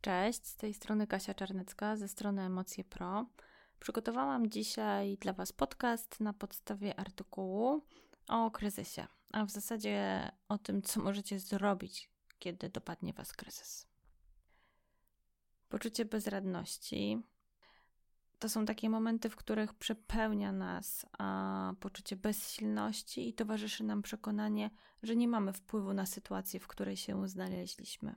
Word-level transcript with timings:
Cześć, 0.00 0.46
z 0.46 0.56
tej 0.56 0.74
strony 0.74 1.06
Kasia 1.06 1.34
Czarnecka 1.34 1.96
ze 1.96 2.08
strony 2.08 2.42
Emocje 2.42 2.84
Pro. 2.84 3.26
Przygotowałam 3.80 4.50
dzisiaj 4.50 5.18
dla 5.18 5.32
Was 5.32 5.52
podcast 5.52 6.20
na 6.20 6.32
podstawie 6.32 7.00
artykułu 7.00 7.82
o 8.28 8.50
kryzysie, 8.50 9.06
a 9.32 9.44
w 9.44 9.50
zasadzie 9.50 10.28
o 10.48 10.58
tym, 10.58 10.82
co 10.82 11.00
możecie 11.00 11.38
zrobić, 11.38 12.10
kiedy 12.38 12.68
dopadnie 12.68 13.12
Was 13.12 13.32
kryzys. 13.32 13.86
Poczucie 15.68 16.04
bezradności 16.04 17.22
to 18.38 18.48
są 18.48 18.66
takie 18.66 18.90
momenty, 18.90 19.30
w 19.30 19.36
których 19.36 19.74
przepełnia 19.74 20.52
nas 20.52 21.06
a, 21.18 21.72
poczucie 21.80 22.16
bezsilności 22.16 23.28
i 23.28 23.34
towarzyszy 23.34 23.84
nam 23.84 24.02
przekonanie, 24.02 24.70
że 25.02 25.16
nie 25.16 25.28
mamy 25.28 25.52
wpływu 25.52 25.92
na 25.92 26.06
sytuację, 26.06 26.60
w 26.60 26.66
której 26.66 26.96
się 26.96 27.28
znaleźliśmy. 27.28 28.14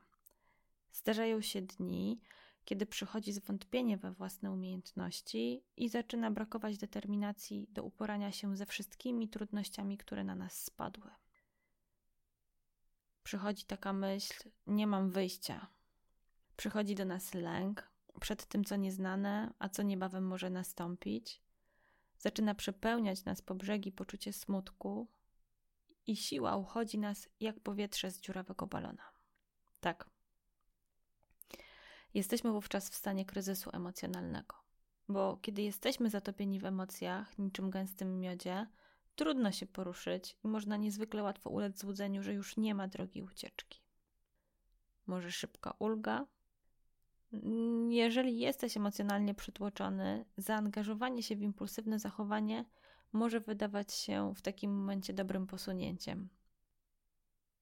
Zdarzają 0.93 1.41
się 1.41 1.61
dni, 1.61 2.21
kiedy 2.65 2.85
przychodzi 2.85 3.33
zwątpienie 3.33 3.97
we 3.97 4.11
własne 4.11 4.51
umiejętności 4.51 5.63
i 5.77 5.89
zaczyna 5.89 6.31
brakować 6.31 6.77
determinacji 6.77 7.67
do 7.69 7.83
uporania 7.83 8.31
się 8.31 8.57
ze 8.57 8.65
wszystkimi 8.65 9.29
trudnościami, 9.29 9.97
które 9.97 10.23
na 10.23 10.35
nas 10.35 10.63
spadły. 10.63 11.11
Przychodzi 13.23 13.65
taka 13.65 13.93
myśl: 13.93 14.49
Nie 14.67 14.87
mam 14.87 15.09
wyjścia. 15.09 15.67
Przychodzi 16.55 16.95
do 16.95 17.05
nas 17.05 17.33
lęk 17.33 17.91
przed 18.19 18.45
tym, 18.45 18.63
co 18.63 18.75
nieznane, 18.75 19.53
a 19.59 19.69
co 19.69 19.83
niebawem 19.83 20.27
może 20.27 20.49
nastąpić. 20.49 21.41
Zaczyna 22.17 22.55
przepełniać 22.55 23.25
nas 23.25 23.41
po 23.41 23.55
brzegi 23.55 23.91
poczucie 23.91 24.33
smutku 24.33 25.07
i 26.07 26.15
siła 26.15 26.55
uchodzi 26.57 26.99
nas 26.99 27.29
jak 27.39 27.59
powietrze 27.59 28.11
z 28.11 28.19
dziurawego 28.19 28.67
balona. 28.67 29.03
Tak, 29.79 30.09
Jesteśmy 32.13 32.51
wówczas 32.51 32.89
w 32.89 32.95
stanie 32.95 33.25
kryzysu 33.25 33.69
emocjonalnego. 33.73 34.55
Bo 35.09 35.37
kiedy 35.41 35.61
jesteśmy 35.61 36.09
zatopieni 36.09 36.59
w 36.59 36.65
emocjach, 36.65 37.37
niczym 37.37 37.69
gęstym 37.69 38.19
miodzie, 38.19 38.67
trudno 39.15 39.51
się 39.51 39.65
poruszyć 39.65 40.37
i 40.43 40.47
można 40.47 40.77
niezwykle 40.77 41.23
łatwo 41.23 41.49
ulec 41.49 41.79
złudzeniu, 41.79 42.23
że 42.23 42.33
już 42.33 42.57
nie 42.57 42.75
ma 42.75 42.87
drogi 42.87 43.23
ucieczki. 43.23 43.81
Może 45.07 45.31
szybka 45.31 45.73
ulga? 45.79 46.25
Jeżeli 47.89 48.39
jesteś 48.39 48.77
emocjonalnie 48.77 49.33
przytłoczony, 49.33 50.25
zaangażowanie 50.37 51.23
się 51.23 51.35
w 51.35 51.41
impulsywne 51.41 51.99
zachowanie 51.99 52.65
może 53.13 53.39
wydawać 53.39 53.93
się 53.93 54.33
w 54.35 54.41
takim 54.41 54.77
momencie 54.77 55.13
dobrym 55.13 55.47
posunięciem. 55.47 56.29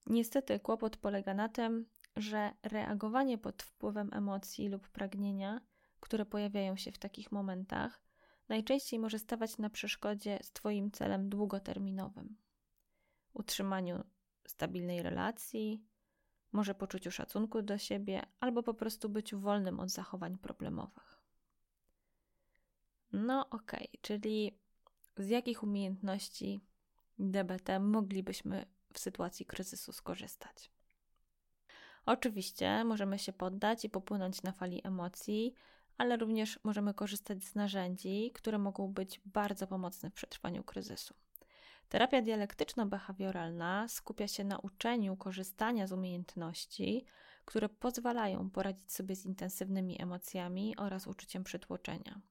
Niestety 0.07 0.59
kłopot 0.59 0.97
polega 0.97 1.33
na 1.33 1.49
tym, 1.49 1.85
że 2.15 2.53
reagowanie 2.63 3.37
pod 3.37 3.63
wpływem 3.63 4.09
emocji 4.13 4.69
lub 4.69 4.89
pragnienia, 4.89 5.61
które 5.99 6.25
pojawiają 6.25 6.75
się 6.75 6.91
w 6.91 6.97
takich 6.97 7.31
momentach, 7.31 8.01
najczęściej 8.49 8.99
może 8.99 9.19
stawać 9.19 9.57
na 9.57 9.69
przeszkodzie 9.69 10.39
z 10.41 10.51
Twoim 10.51 10.91
celem 10.91 11.29
długoterminowym 11.29 12.37
utrzymaniu 13.33 14.03
stabilnej 14.45 15.03
relacji, 15.03 15.85
może 16.51 16.75
poczuciu 16.75 17.11
szacunku 17.11 17.61
do 17.61 17.77
siebie, 17.77 18.21
albo 18.39 18.63
po 18.63 18.73
prostu 18.73 19.09
byciu 19.09 19.39
wolnym 19.39 19.79
od 19.79 19.89
zachowań 19.89 20.37
problemowych. 20.37 21.21
No 23.11 23.49
okej, 23.49 23.87
okay, 23.87 24.01
czyli 24.01 24.59
z 25.17 25.29
jakich 25.29 25.63
umiejętności 25.63 26.61
DBT 27.19 27.79
moglibyśmy 27.79 28.65
w 28.93 28.99
sytuacji 28.99 29.45
kryzysu 29.45 29.91
skorzystać? 29.91 30.71
Oczywiście 32.05 32.83
możemy 32.83 33.19
się 33.19 33.33
poddać 33.33 33.85
i 33.85 33.89
popłynąć 33.89 34.43
na 34.43 34.51
fali 34.51 34.81
emocji, 34.83 35.53
ale 35.97 36.17
również 36.17 36.59
możemy 36.63 36.93
korzystać 36.93 37.43
z 37.43 37.55
narzędzi, 37.55 38.31
które 38.33 38.57
mogą 38.57 38.87
być 38.87 39.21
bardzo 39.25 39.67
pomocne 39.67 40.09
w 40.09 40.13
przetrwaniu 40.13 40.63
kryzysu. 40.63 41.13
Terapia 41.89 42.21
dialektyczno-behawioralna 42.21 43.87
skupia 43.87 44.27
się 44.27 44.43
na 44.43 44.57
uczeniu 44.57 45.17
korzystania 45.17 45.87
z 45.87 45.91
umiejętności, 45.91 47.05
które 47.45 47.69
pozwalają 47.69 48.49
poradzić 48.49 48.93
sobie 48.93 49.15
z 49.15 49.25
intensywnymi 49.25 50.01
emocjami 50.01 50.77
oraz 50.77 51.07
uczuciem 51.07 51.43
przytłoczenia. 51.43 52.21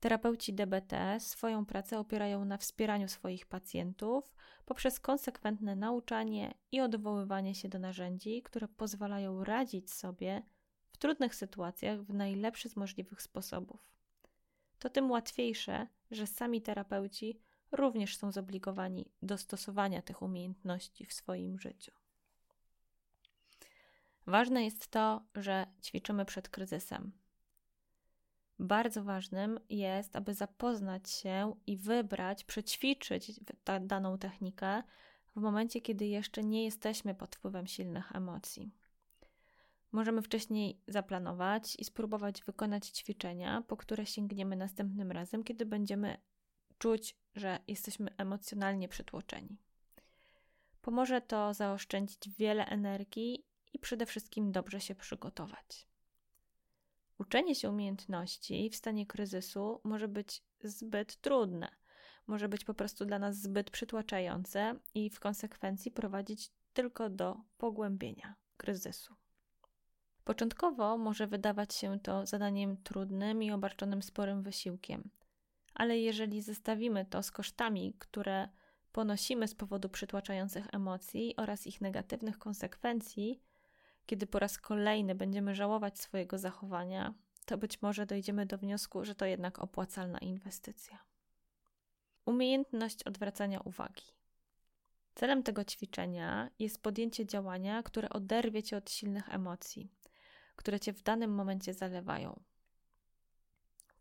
Terapeuci 0.00 0.52
DBT 0.52 1.20
swoją 1.20 1.66
pracę 1.66 1.98
opierają 1.98 2.44
na 2.44 2.58
wspieraniu 2.58 3.08
swoich 3.08 3.46
pacjentów 3.46 4.34
poprzez 4.64 5.00
konsekwentne 5.00 5.76
nauczanie 5.76 6.54
i 6.72 6.80
odwoływanie 6.80 7.54
się 7.54 7.68
do 7.68 7.78
narzędzi, 7.78 8.42
które 8.42 8.68
pozwalają 8.68 9.44
radzić 9.44 9.92
sobie 9.92 10.42
w 10.88 10.96
trudnych 10.96 11.34
sytuacjach 11.34 12.02
w 12.02 12.14
najlepszy 12.14 12.68
z 12.68 12.76
możliwych 12.76 13.22
sposobów. 13.22 13.80
To 14.78 14.90
tym 14.90 15.10
łatwiejsze, 15.10 15.86
że 16.10 16.26
sami 16.26 16.62
terapeuci 16.62 17.40
również 17.72 18.16
są 18.16 18.32
zobligowani 18.32 19.12
do 19.22 19.38
stosowania 19.38 20.02
tych 20.02 20.22
umiejętności 20.22 21.06
w 21.06 21.12
swoim 21.12 21.58
życiu. 21.58 21.92
Ważne 24.26 24.64
jest 24.64 24.88
to, 24.88 25.22
że 25.34 25.66
ćwiczymy 25.82 26.24
przed 26.24 26.48
kryzysem, 26.48 27.12
bardzo 28.58 29.04
ważnym 29.04 29.60
jest, 29.68 30.16
aby 30.16 30.34
zapoznać 30.34 31.10
się 31.10 31.54
i 31.66 31.76
wybrać, 31.76 32.44
przećwiczyć 32.44 33.40
ta, 33.64 33.80
daną 33.80 34.18
technikę 34.18 34.82
w 35.36 35.40
momencie, 35.40 35.80
kiedy 35.80 36.06
jeszcze 36.06 36.44
nie 36.44 36.64
jesteśmy 36.64 37.14
pod 37.14 37.36
wpływem 37.36 37.66
silnych 37.66 38.16
emocji. 38.16 38.70
Możemy 39.92 40.22
wcześniej 40.22 40.80
zaplanować 40.88 41.76
i 41.76 41.84
spróbować 41.84 42.44
wykonać 42.44 42.88
ćwiczenia, 42.88 43.62
po 43.66 43.76
które 43.76 44.06
sięgniemy 44.06 44.56
następnym 44.56 45.12
razem, 45.12 45.44
kiedy 45.44 45.66
będziemy 45.66 46.16
czuć, 46.78 47.16
że 47.34 47.58
jesteśmy 47.68 48.10
emocjonalnie 48.16 48.88
przytłoczeni. 48.88 49.58
Pomoże 50.82 51.20
to 51.20 51.54
zaoszczędzić 51.54 52.30
wiele 52.38 52.66
energii 52.66 53.46
i 53.72 53.78
przede 53.78 54.06
wszystkim 54.06 54.52
dobrze 54.52 54.80
się 54.80 54.94
przygotować. 54.94 55.87
Uczenie 57.18 57.54
się 57.54 57.70
umiejętności 57.70 58.70
w 58.70 58.76
stanie 58.76 59.06
kryzysu 59.06 59.80
może 59.84 60.08
być 60.08 60.42
zbyt 60.64 61.16
trudne, 61.16 61.68
może 62.26 62.48
być 62.48 62.64
po 62.64 62.74
prostu 62.74 63.04
dla 63.04 63.18
nas 63.18 63.36
zbyt 63.36 63.70
przytłaczające 63.70 64.78
i 64.94 65.10
w 65.10 65.20
konsekwencji 65.20 65.90
prowadzić 65.90 66.50
tylko 66.72 67.10
do 67.10 67.40
pogłębienia 67.58 68.34
kryzysu. 68.56 69.14
Początkowo 70.24 70.98
może 70.98 71.26
wydawać 71.26 71.74
się 71.74 72.00
to 72.00 72.26
zadaniem 72.26 72.76
trudnym 72.76 73.42
i 73.42 73.50
obarczonym 73.50 74.02
sporym 74.02 74.42
wysiłkiem, 74.42 75.10
ale 75.74 75.98
jeżeli 75.98 76.42
zestawimy 76.42 77.06
to 77.06 77.22
z 77.22 77.30
kosztami, 77.30 77.94
które 77.98 78.48
ponosimy 78.92 79.48
z 79.48 79.54
powodu 79.54 79.88
przytłaczających 79.88 80.66
emocji 80.72 81.34
oraz 81.36 81.66
ich 81.66 81.80
negatywnych 81.80 82.38
konsekwencji, 82.38 83.42
kiedy 84.08 84.26
po 84.26 84.38
raz 84.38 84.58
kolejny 84.58 85.14
będziemy 85.14 85.54
żałować 85.54 86.00
swojego 86.00 86.38
zachowania, 86.38 87.14
to 87.44 87.58
być 87.58 87.82
może 87.82 88.06
dojdziemy 88.06 88.46
do 88.46 88.58
wniosku, 88.58 89.04
że 89.04 89.14
to 89.14 89.26
jednak 89.26 89.58
opłacalna 89.58 90.18
inwestycja. 90.18 90.98
Umiejętność 92.24 93.02
odwracania 93.02 93.60
uwagi. 93.60 94.04
Celem 95.14 95.42
tego 95.42 95.64
ćwiczenia 95.64 96.50
jest 96.58 96.82
podjęcie 96.82 97.26
działania, 97.26 97.82
które 97.82 98.08
oderwie 98.08 98.62
cię 98.62 98.76
od 98.76 98.90
silnych 98.90 99.34
emocji, 99.34 99.90
które 100.56 100.80
cię 100.80 100.92
w 100.92 101.02
danym 101.02 101.34
momencie 101.34 101.74
zalewają. 101.74 102.40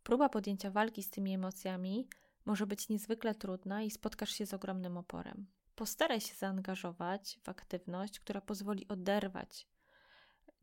Próba 0.04 0.30
podjęcia 0.30 0.72
walki 0.72 1.04
z 1.04 1.10
tymi 1.10 1.34
emocjami 1.34 2.08
może 2.46 2.68
być 2.68 2.90
niezwykle 2.90 3.36
trudna 3.36 3.82
i 3.82 3.92
spotkasz 3.92 4.32
się 4.32 4.46
z 4.46 4.54
ogromnym 4.54 4.98
oporem. 4.98 5.48
Postaraj 5.76 6.22
się 6.22 6.36
zaangażować 6.36 7.40
w 7.44 7.50
aktywność, 7.50 8.20
która 8.20 8.42
pozwoli 8.42 8.88
oderwać 8.88 9.68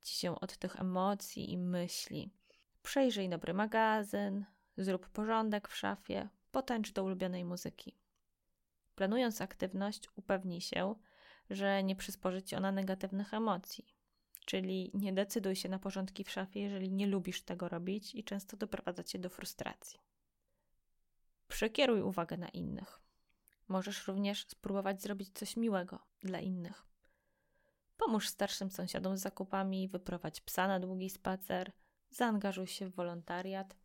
ci 0.04 0.14
się 0.14 0.40
od 0.40 0.56
tych 0.56 0.80
emocji 0.80 1.52
i 1.52 1.58
myśli. 1.58 2.30
Przejrzyj 2.82 3.28
dobry 3.28 3.54
magazyn, 3.54 4.44
zrób 4.76 5.08
porządek 5.08 5.68
w 5.68 5.76
szafie, 5.76 6.28
potańcz 6.52 6.92
do 6.92 7.04
ulubionej 7.04 7.44
muzyki. 7.44 7.96
Planując 8.94 9.40
aktywność, 9.40 10.08
upewnij 10.16 10.60
się, 10.60 10.94
że 11.50 11.82
nie 11.82 11.96
przysporzy 11.96 12.42
ci 12.42 12.56
ona 12.56 12.72
negatywnych 12.72 13.34
emocji. 13.34 13.86
Czyli 14.46 14.90
nie 14.94 15.12
decyduj 15.12 15.56
się 15.56 15.68
na 15.68 15.78
porządki 15.78 16.24
w 16.24 16.30
szafie, 16.30 16.60
jeżeli 16.60 16.90
nie 16.92 17.06
lubisz 17.06 17.42
tego 17.42 17.68
robić 17.68 18.14
i 18.14 18.24
często 18.24 18.56
doprowadza 18.56 19.02
cię 19.02 19.18
do 19.18 19.28
frustracji. 19.28 20.00
Przekieruj 21.48 22.02
uwagę 22.02 22.36
na 22.36 22.48
innych. 22.48 23.00
Możesz 23.68 24.06
również 24.06 24.46
spróbować 24.48 25.02
zrobić 25.02 25.38
coś 25.38 25.56
miłego 25.56 25.98
dla 26.22 26.40
innych. 26.40 26.86
Pomóż 27.96 28.28
starszym 28.28 28.70
sąsiadom 28.70 29.16
z 29.16 29.20
zakupami, 29.20 29.88
wyprowadź 29.88 30.40
psa 30.40 30.68
na 30.68 30.80
długi 30.80 31.10
spacer, 31.10 31.72
zaangażuj 32.10 32.66
się 32.66 32.86
w 32.86 32.94
wolontariat. 32.94 33.76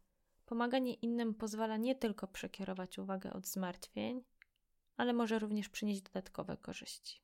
Pomaganie 0.45 0.94
innym 0.94 1.33
pozwala 1.33 1.77
nie 1.77 1.95
tylko 1.95 2.27
przekierować 2.27 3.00
uwagę 3.00 3.33
od 3.33 3.47
zmartwień, 3.47 4.23
ale 4.97 5.13
może 5.13 5.39
również 5.39 5.69
przynieść 5.69 6.01
dodatkowe 6.01 6.57
korzyści. 6.57 7.21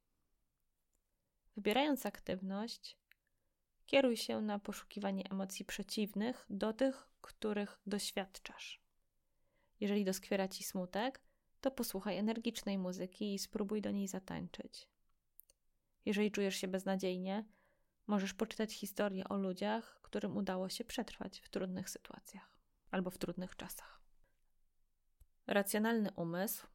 Wybierając 1.55 2.05
aktywność, 2.05 2.97
Kieruj 3.85 4.17
się 4.17 4.41
na 4.41 4.59
poszukiwanie 4.59 5.23
emocji 5.31 5.65
przeciwnych 5.65 6.45
do 6.49 6.73
tych, 6.73 7.07
których 7.21 7.79
doświadczasz. 7.85 8.81
Jeżeli 9.79 10.05
doskwiera 10.05 10.47
ci 10.47 10.63
smutek, 10.63 11.21
to 11.61 11.71
posłuchaj 11.71 12.17
energicznej 12.17 12.77
muzyki 12.77 13.33
i 13.33 13.39
spróbuj 13.39 13.81
do 13.81 13.91
niej 13.91 14.07
zatańczyć. 14.07 14.87
Jeżeli 16.05 16.31
czujesz 16.31 16.55
się 16.55 16.67
beznadziejnie, 16.67 17.45
możesz 18.07 18.33
poczytać 18.33 18.73
historię 18.73 19.27
o 19.29 19.37
ludziach, 19.37 19.99
którym 20.01 20.37
udało 20.37 20.69
się 20.69 20.83
przetrwać 20.83 21.39
w 21.39 21.49
trudnych 21.49 21.89
sytuacjach 21.89 22.57
albo 22.91 23.11
w 23.11 23.17
trudnych 23.17 23.55
czasach. 23.55 24.01
Racjonalny 25.47 26.11
umysł. 26.15 26.67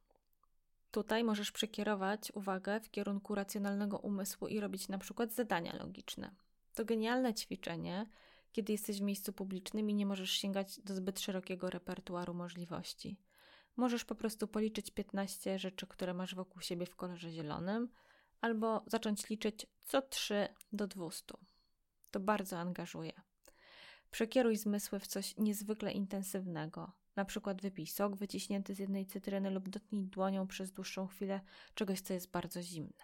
Tutaj 0.91 1.23
możesz 1.23 1.51
przekierować 1.51 2.31
uwagę 2.31 2.79
w 2.79 2.91
kierunku 2.91 3.35
racjonalnego 3.35 3.97
umysłu 3.97 4.47
i 4.47 4.59
robić 4.59 4.87
na 4.87 4.97
przykład 4.97 5.33
zadania 5.33 5.75
logiczne. 5.75 6.35
To 6.73 6.85
genialne 6.85 7.33
ćwiczenie, 7.33 8.09
kiedy 8.51 8.71
jesteś 8.71 8.99
w 8.99 9.01
miejscu 9.01 9.33
publicznym 9.33 9.89
i 9.89 9.93
nie 9.93 10.05
możesz 10.05 10.31
sięgać 10.31 10.79
do 10.79 10.95
zbyt 10.95 11.19
szerokiego 11.19 11.69
repertuaru 11.69 12.33
możliwości. 12.33 13.17
Możesz 13.75 14.05
po 14.05 14.15
prostu 14.15 14.47
policzyć 14.47 14.91
15 14.91 15.59
rzeczy, 15.59 15.87
które 15.87 16.13
masz 16.13 16.35
wokół 16.35 16.61
siebie 16.61 16.85
w 16.85 16.95
kolorze 16.95 17.31
zielonym, 17.31 17.89
albo 18.41 18.83
zacząć 18.87 19.29
liczyć 19.29 19.67
co 19.79 20.01
3 20.01 20.47
do 20.71 20.87
200. 20.87 21.33
To 22.11 22.19
bardzo 22.19 22.59
angażuje. 22.59 23.13
Przekieruj 24.11 24.57
zmysły 24.57 24.99
w 24.99 25.07
coś 25.07 25.37
niezwykle 25.37 25.91
intensywnego. 25.91 26.91
Na 27.15 27.25
przykład 27.25 27.61
wypij 27.61 27.87
sok 27.87 28.15
wyciśnięty 28.15 28.75
z 28.75 28.79
jednej 28.79 29.05
cytryny 29.05 29.49
lub 29.49 29.69
dotknij 29.69 30.05
dłonią 30.05 30.47
przez 30.47 30.71
dłuższą 30.71 31.07
chwilę 31.07 31.41
czegoś, 31.75 32.01
co 32.01 32.13
jest 32.13 32.31
bardzo 32.31 32.61
zimne. 32.61 33.03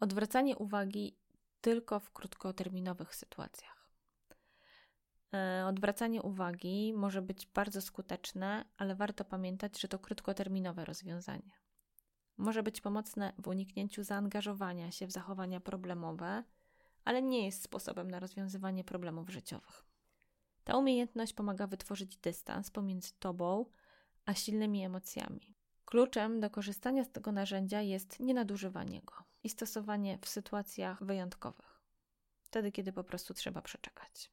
Odwracanie 0.00 0.56
uwagi 0.56 1.16
tylko 1.60 2.00
w 2.00 2.10
krótkoterminowych 2.10 3.14
sytuacjach. 3.14 3.90
E, 5.34 5.66
odwracanie 5.66 6.22
uwagi 6.22 6.92
może 6.96 7.22
być 7.22 7.46
bardzo 7.46 7.80
skuteczne, 7.80 8.64
ale 8.76 8.94
warto 8.94 9.24
pamiętać, 9.24 9.80
że 9.80 9.88
to 9.88 9.98
krótkoterminowe 9.98 10.84
rozwiązanie. 10.84 11.52
Może 12.40 12.62
być 12.62 12.80
pomocne 12.80 13.32
w 13.38 13.48
uniknięciu 13.48 14.04
zaangażowania 14.04 14.90
się 14.90 15.06
w 15.06 15.12
zachowania 15.12 15.60
problemowe, 15.60 16.44
ale 17.04 17.22
nie 17.22 17.46
jest 17.46 17.62
sposobem 17.62 18.10
na 18.10 18.20
rozwiązywanie 18.20 18.84
problemów 18.84 19.30
życiowych. 19.30 19.84
Ta 20.64 20.76
umiejętność 20.76 21.32
pomaga 21.32 21.66
wytworzyć 21.66 22.16
dystans 22.16 22.70
pomiędzy 22.70 23.12
tobą 23.18 23.66
a 24.26 24.34
silnymi 24.34 24.84
emocjami. 24.84 25.56
Kluczem 25.84 26.40
do 26.40 26.50
korzystania 26.50 27.04
z 27.04 27.12
tego 27.12 27.32
narzędzia 27.32 27.80
jest 27.80 28.20
nienadużywanie 28.20 29.00
go 29.02 29.14
i 29.42 29.48
stosowanie 29.48 30.18
w 30.18 30.28
sytuacjach 30.28 31.04
wyjątkowych, 31.04 31.82
wtedy 32.42 32.72
kiedy 32.72 32.92
po 32.92 33.04
prostu 33.04 33.34
trzeba 33.34 33.62
przeczekać. 33.62 34.32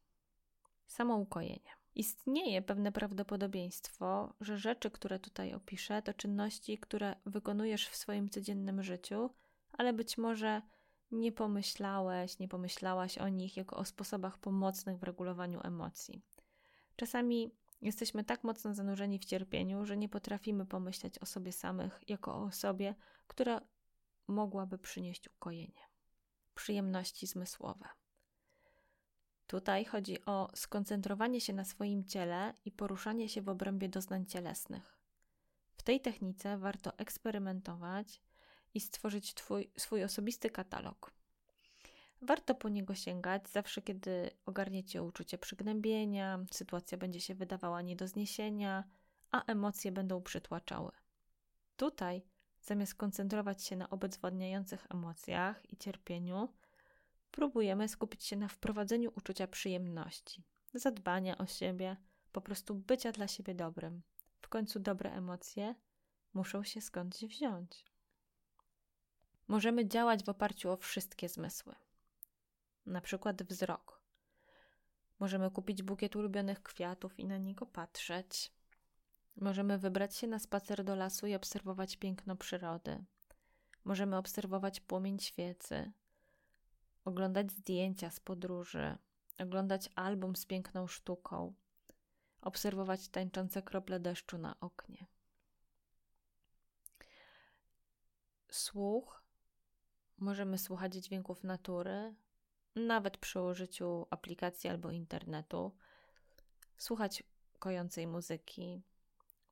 Samoukojenie. 0.85 1.71
Istnieje 1.97 2.61
pewne 2.61 2.91
prawdopodobieństwo, 2.91 4.33
że 4.41 4.57
rzeczy, 4.57 4.91
które 4.91 5.19
tutaj 5.19 5.53
opiszę, 5.53 6.01
to 6.01 6.13
czynności, 6.13 6.77
które 6.77 7.15
wykonujesz 7.25 7.89
w 7.89 7.95
swoim 7.95 8.29
codziennym 8.29 8.83
życiu, 8.83 9.29
ale 9.71 9.93
być 9.93 10.17
może 10.17 10.61
nie 11.11 11.31
pomyślałeś, 11.31 12.39
nie 12.39 12.47
pomyślałaś 12.47 13.17
o 13.17 13.27
nich 13.27 13.57
jako 13.57 13.77
o 13.77 13.85
sposobach 13.85 14.37
pomocnych 14.37 14.97
w 14.97 15.03
regulowaniu 15.03 15.59
emocji. 15.63 16.21
Czasami 16.95 17.51
jesteśmy 17.81 18.23
tak 18.23 18.43
mocno 18.43 18.73
zanurzeni 18.73 19.19
w 19.19 19.25
cierpieniu, 19.25 19.85
że 19.85 19.97
nie 19.97 20.09
potrafimy 20.09 20.65
pomyśleć 20.65 21.19
o 21.19 21.25
sobie 21.25 21.51
samych 21.51 21.99
jako 22.07 22.35
o 22.35 22.43
osobie, 22.43 22.95
która 23.27 23.61
mogłaby 24.27 24.77
przynieść 24.77 25.27
ukojenie. 25.27 25.81
Przyjemności 26.55 27.27
zmysłowe. 27.27 27.85
Tutaj 29.47 29.85
chodzi 29.85 30.25
o 30.25 30.49
skoncentrowanie 30.55 31.41
się 31.41 31.53
na 31.53 31.65
swoim 31.65 32.05
ciele 32.05 32.53
i 32.65 32.71
poruszanie 32.71 33.29
się 33.29 33.41
w 33.41 33.49
obrębie 33.49 33.89
doznań 33.89 34.25
cielesnych. 34.25 34.97
W 35.77 35.83
tej 35.83 36.01
technice 36.01 36.57
warto 36.57 36.97
eksperymentować 36.97 38.21
i 38.73 38.79
stworzyć 38.79 39.33
twój, 39.33 39.71
swój 39.77 40.03
osobisty 40.03 40.49
katalog. 40.49 41.11
Warto 42.21 42.55
po 42.55 42.69
niego 42.69 42.95
sięgać 42.95 43.49
zawsze, 43.49 43.81
kiedy 43.81 44.31
ogarniecie 44.45 45.03
uczucie 45.03 45.37
przygnębienia, 45.37 46.45
sytuacja 46.51 46.97
będzie 46.97 47.21
się 47.21 47.35
wydawała 47.35 47.81
nie 47.81 47.95
do 47.95 48.07
zniesienia, 48.07 48.83
a 49.31 49.43
emocje 49.43 49.91
będą 49.91 50.21
przytłaczały. 50.21 50.91
Tutaj, 51.77 52.25
zamiast 52.61 52.95
koncentrować 52.95 53.63
się 53.63 53.75
na 53.75 53.89
obezwładniających 53.89 54.87
emocjach 54.89 55.71
i 55.73 55.77
cierpieniu, 55.77 56.53
próbujemy 57.31 57.87
skupić 57.87 58.23
się 58.23 58.35
na 58.35 58.47
wprowadzeniu 58.47 59.11
uczucia 59.15 59.47
przyjemności, 59.47 60.43
zadbania 60.73 61.37
o 61.37 61.45
siebie, 61.45 61.97
po 62.31 62.41
prostu 62.41 62.75
bycia 62.75 63.11
dla 63.11 63.27
siebie 63.27 63.55
dobrym. 63.55 64.01
W 64.41 64.49
końcu 64.49 64.79
dobre 64.79 65.11
emocje 65.13 65.75
muszą 66.33 66.63
się 66.63 66.81
skądś 66.81 67.23
wziąć. 67.23 67.85
Możemy 69.47 69.87
działać 69.87 70.23
w 70.23 70.29
oparciu 70.29 70.71
o 70.71 70.77
wszystkie 70.77 71.29
zmysły, 71.29 71.75
na 72.85 73.01
przykład 73.01 73.43
wzrok. 73.43 74.01
Możemy 75.19 75.51
kupić 75.51 75.83
bukiet 75.83 76.15
ulubionych 76.15 76.63
kwiatów 76.63 77.19
i 77.19 77.25
na 77.25 77.37
niego 77.37 77.65
patrzeć. 77.65 78.51
Możemy 79.35 79.77
wybrać 79.77 80.15
się 80.15 80.27
na 80.27 80.39
spacer 80.39 80.83
do 80.83 80.95
lasu 80.95 81.27
i 81.27 81.35
obserwować 81.35 81.97
piękno 81.97 82.35
przyrody. 82.35 83.05
Możemy 83.83 84.17
obserwować 84.17 84.79
płomień 84.79 85.19
świecy, 85.19 85.91
oglądać 87.07 87.51
zdjęcia 87.51 88.09
z 88.09 88.19
podróży, 88.19 88.97
oglądać 89.39 89.89
album 89.95 90.35
z 90.35 90.45
piękną 90.45 90.87
sztuką, 90.87 91.53
obserwować 92.41 93.09
tańczące 93.09 93.61
krople 93.61 93.99
deszczu 93.99 94.37
na 94.37 94.59
oknie. 94.59 95.07
Słuch. 98.51 99.23
Możemy 100.17 100.57
słuchać 100.57 100.93
dźwięków 100.93 101.43
natury, 101.43 102.15
nawet 102.75 103.17
przy 103.17 103.41
użyciu 103.41 104.07
aplikacji 104.09 104.69
albo 104.69 104.91
internetu, 104.91 105.75
słuchać 106.77 107.23
kojącej 107.59 108.07
muzyki, 108.07 108.81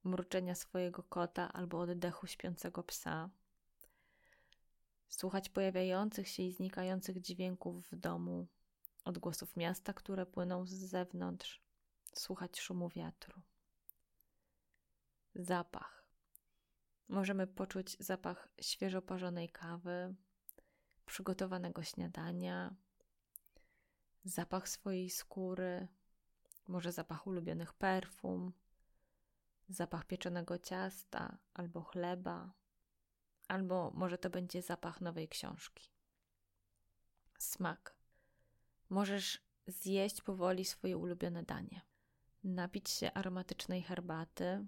mruczenia 0.03 0.55
swojego 0.55 1.03
kota 1.03 1.53
albo 1.53 1.79
oddechu 1.79 2.27
śpiącego 2.27 2.83
psa 2.83 3.29
słuchać 5.15 5.49
pojawiających 5.49 6.27
się 6.27 6.43
i 6.43 6.51
znikających 6.51 7.21
dźwięków 7.21 7.87
w 7.91 7.95
domu, 7.95 8.47
odgłosów 9.05 9.55
miasta, 9.55 9.93
które 9.93 10.25
płyną 10.25 10.65
z 10.65 10.73
zewnątrz, 10.73 11.61
słuchać 12.13 12.59
szumu 12.59 12.89
wiatru. 12.89 13.41
Zapach. 15.35 16.05
Możemy 17.07 17.47
poczuć 17.47 17.97
zapach 17.99 18.49
świeżo 18.61 19.01
parzonej 19.01 19.49
kawy, 19.49 20.15
przygotowanego 21.05 21.83
śniadania, 21.83 22.75
zapach 24.23 24.69
swojej 24.69 25.09
skóry, 25.09 25.87
może 26.67 26.91
zapach 26.91 27.27
ulubionych 27.27 27.73
perfum, 27.73 28.53
zapach 29.69 30.05
pieczonego 30.05 30.57
ciasta 30.59 31.37
albo 31.53 31.81
chleba 31.81 32.53
albo 33.47 33.91
może 33.91 34.17
to 34.17 34.29
będzie 34.29 34.61
zapach 34.61 35.01
nowej 35.01 35.27
książki. 35.27 35.89
Smak. 37.37 37.95
Możesz 38.89 39.41
zjeść 39.67 40.21
powoli 40.21 40.65
swoje 40.65 40.97
ulubione 40.97 41.43
danie, 41.43 41.81
napić 42.43 42.89
się 42.89 43.13
aromatycznej 43.13 43.81
herbaty, 43.81 44.65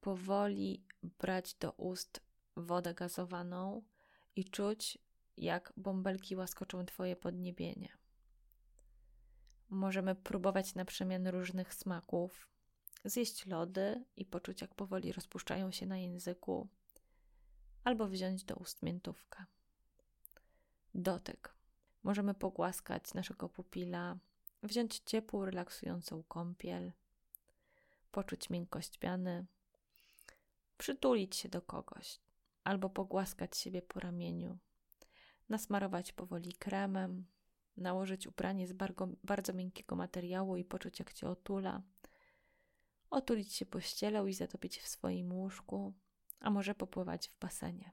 powoli 0.00 0.84
brać 1.02 1.54
do 1.54 1.72
ust 1.72 2.20
wodę 2.56 2.94
gazowaną 2.94 3.82
i 4.36 4.44
czuć, 4.44 4.98
jak 5.36 5.72
bąbelki 5.76 6.36
łaskoczą 6.36 6.86
Twoje 6.86 7.16
podniebienie. 7.16 7.88
Możemy 9.68 10.14
próbować 10.14 10.74
na 10.74 10.84
przemian 10.84 11.26
różnych 11.26 11.74
smaków, 11.74 12.48
zjeść 13.04 13.46
lody 13.46 14.04
i 14.16 14.24
poczuć, 14.24 14.60
jak 14.60 14.74
powoli 14.74 15.12
rozpuszczają 15.12 15.70
się 15.70 15.86
na 15.86 15.98
języku, 15.98 16.68
albo 17.86 18.08
wziąć 18.08 18.44
do 18.44 18.54
ust 18.56 18.82
miętówkę. 18.82 19.44
Dotyk. 20.94 21.54
Możemy 22.02 22.34
pogłaskać 22.34 23.14
naszego 23.14 23.48
pupila, 23.48 24.18
wziąć 24.62 24.98
ciepłą, 24.98 25.44
relaksującą 25.44 26.22
kąpiel, 26.22 26.92
poczuć 28.12 28.50
miękkość 28.50 28.98
piany, 28.98 29.46
przytulić 30.78 31.36
się 31.36 31.48
do 31.48 31.62
kogoś 31.62 32.20
albo 32.64 32.90
pogłaskać 32.90 33.56
siebie 33.56 33.82
po 33.82 34.00
ramieniu, 34.00 34.58
nasmarować 35.48 36.12
powoli 36.12 36.52
kremem, 36.52 37.26
nałożyć 37.76 38.26
ubranie 38.26 38.66
z 38.66 38.72
bardzo, 38.72 39.08
bardzo 39.24 39.52
miękkiego 39.52 39.96
materiału 39.96 40.56
i 40.56 40.64
poczuć, 40.64 40.98
jak 40.98 41.12
cię 41.12 41.28
otula, 41.28 41.82
otulić 43.10 43.54
się 43.54 43.66
pościelą 43.66 44.26
i 44.26 44.34
zatopić 44.34 44.78
w 44.78 44.88
swoim 44.88 45.32
łóżku, 45.32 45.94
a 46.40 46.50
może 46.50 46.74
popływać 46.74 47.28
w 47.28 47.38
basenie. 47.38 47.92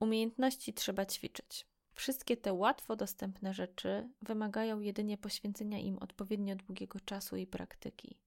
Umiejętności 0.00 0.74
trzeba 0.74 1.06
ćwiczyć. 1.06 1.66
Wszystkie 1.92 2.36
te 2.36 2.52
łatwo 2.52 2.96
dostępne 2.96 3.54
rzeczy 3.54 4.08
wymagają 4.22 4.80
jedynie 4.80 5.18
poświęcenia 5.18 5.78
im 5.78 5.98
odpowiednio 5.98 6.56
długiego 6.56 7.00
czasu 7.00 7.36
i 7.36 7.46
praktyki. 7.46 8.18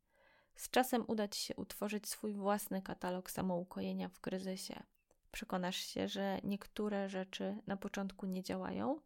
Z 0.56 0.70
czasem 0.70 1.04
uda 1.08 1.28
Ci 1.28 1.42
się 1.42 1.56
utworzyć 1.56 2.10
swój 2.10 2.34
własny 2.34 2.82
katalog 2.82 3.32
samoukojenia 3.32 4.10
w 4.10 4.20
kryzysie. 4.20 4.84
Przekonasz 5.32 5.76
się, 5.76 6.08
że 6.08 6.40
niektóre 6.44 7.10
rzeczy 7.10 7.58
na 7.68 7.78
początku 7.78 8.26
nie 8.26 8.44
działają, 8.44 9.02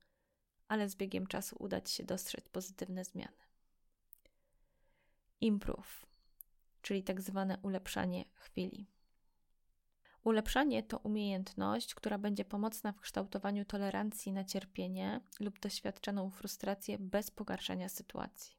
ale 0.68 0.90
z 0.90 0.96
biegiem 0.96 1.28
czasu 1.28 1.56
uda 1.60 1.82
Ci 1.82 1.96
się 1.96 2.04
dostrzec 2.04 2.50
pozytywne 2.50 3.06
zmiany. 3.06 3.38
Improve, 5.42 6.06
czyli 6.82 7.04
tak 7.04 7.22
zwane 7.22 7.58
ulepszanie 7.62 8.26
chwili. 8.34 8.88
Ulepszanie 10.24 10.84
to 10.84 10.98
umiejętność, 10.98 11.96
która 11.96 12.18
będzie 12.18 12.46
pomocna 12.46 12.92
w 12.92 13.00
kształtowaniu 13.00 13.66
tolerancji 13.66 14.32
na 14.32 14.44
cierpienie 14.44 15.22
lub 15.40 15.60
doświadczoną 15.60 16.30
frustrację 16.30 17.00
bez 17.00 17.32
pogarszania 17.32 17.90
sytuacji. 17.90 18.56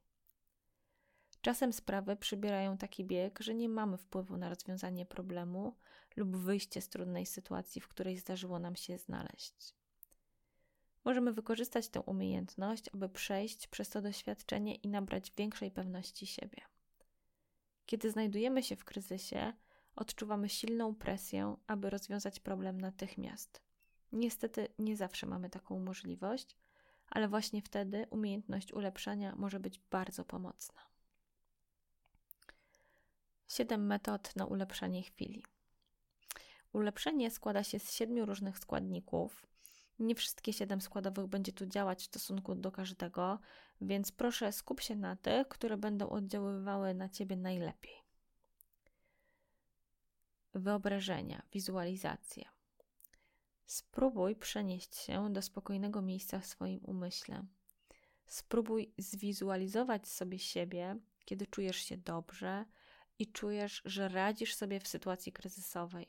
Czasem 1.41 1.73
sprawy 1.73 2.15
przybierają 2.15 2.77
taki 2.77 3.05
bieg, 3.05 3.39
że 3.39 3.55
nie 3.55 3.69
mamy 3.69 3.97
wpływu 3.97 4.37
na 4.37 4.49
rozwiązanie 4.49 5.05
problemu 5.05 5.75
lub 6.15 6.37
wyjście 6.37 6.81
z 6.81 6.89
trudnej 6.89 7.25
sytuacji, 7.25 7.81
w 7.81 7.87
której 7.87 8.17
zdarzyło 8.17 8.59
nam 8.59 8.75
się 8.75 8.97
znaleźć. 8.97 9.75
Możemy 11.05 11.33
wykorzystać 11.33 11.89
tę 11.89 12.01
umiejętność, 12.01 12.89
aby 12.93 13.09
przejść 13.09 13.67
przez 13.67 13.89
to 13.89 14.01
doświadczenie 14.01 14.75
i 14.75 14.87
nabrać 14.87 15.31
większej 15.37 15.71
pewności 15.71 16.27
siebie. 16.27 16.61
Kiedy 17.85 18.11
znajdujemy 18.11 18.63
się 18.63 18.75
w 18.75 18.85
kryzysie, 18.85 19.53
odczuwamy 19.95 20.49
silną 20.49 20.95
presję, 20.95 21.55
aby 21.67 21.89
rozwiązać 21.89 22.39
problem 22.39 22.81
natychmiast. 22.81 23.61
Niestety 24.11 24.67
nie 24.79 24.97
zawsze 24.97 25.27
mamy 25.27 25.49
taką 25.49 25.79
możliwość, 25.79 26.57
ale 27.09 27.27
właśnie 27.27 27.61
wtedy 27.61 28.07
umiejętność 28.09 28.73
ulepszania 28.73 29.35
może 29.35 29.59
być 29.59 29.79
bardzo 29.91 30.25
pomocna. 30.25 30.81
Siedem 33.47 33.85
metod 33.85 34.35
na 34.35 34.45
ulepszanie 34.45 35.03
chwili. 35.03 35.43
Ulepszenie 36.73 37.31
składa 37.31 37.63
się 37.63 37.79
z 37.79 37.91
siedmiu 37.91 38.25
różnych 38.25 38.59
składników. 38.59 39.47
Nie 39.99 40.15
wszystkie 40.15 40.53
siedem 40.53 40.81
składowych 40.81 41.27
będzie 41.27 41.51
tu 41.51 41.65
działać 41.65 42.01
w 42.03 42.05
stosunku 42.05 42.55
do 42.55 42.71
każdego, 42.71 43.39
więc 43.81 44.11
proszę 44.11 44.51
skup 44.51 44.81
się 44.81 44.95
na 44.95 45.15
tych, 45.15 45.47
które 45.47 45.77
będą 45.77 46.09
oddziaływały 46.09 46.93
na 46.93 47.09
ciebie 47.09 47.35
najlepiej 47.35 48.04
wyobrażenia, 50.55 51.41
wizualizacje. 51.51 52.45
Spróbuj 53.65 54.35
przenieść 54.35 54.95
się 54.95 55.33
do 55.33 55.41
spokojnego 55.41 56.01
miejsca 56.01 56.39
w 56.39 56.45
swoim 56.45 56.79
umyśle. 56.85 57.45
Spróbuj 58.25 58.93
zwizualizować 58.97 60.07
sobie 60.07 60.39
siebie, 60.39 60.99
kiedy 61.25 61.47
czujesz 61.47 61.77
się 61.77 61.97
dobrze 61.97 62.65
i 63.19 63.31
czujesz, 63.31 63.81
że 63.85 64.09
radzisz 64.09 64.55
sobie 64.55 64.79
w 64.79 64.87
sytuacji 64.87 65.31
kryzysowej, 65.31 66.07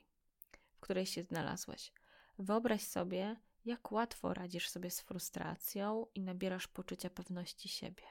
w 0.72 0.80
której 0.80 1.06
się 1.06 1.22
znalazłeś. 1.22 1.92
Wyobraź 2.38 2.82
sobie, 2.82 3.36
jak 3.64 3.92
łatwo 3.92 4.34
radzisz 4.34 4.68
sobie 4.68 4.90
z 4.90 5.00
frustracją 5.00 6.06
i 6.14 6.22
nabierasz 6.22 6.68
poczucia 6.68 7.10
pewności 7.10 7.68
siebie. 7.68 8.02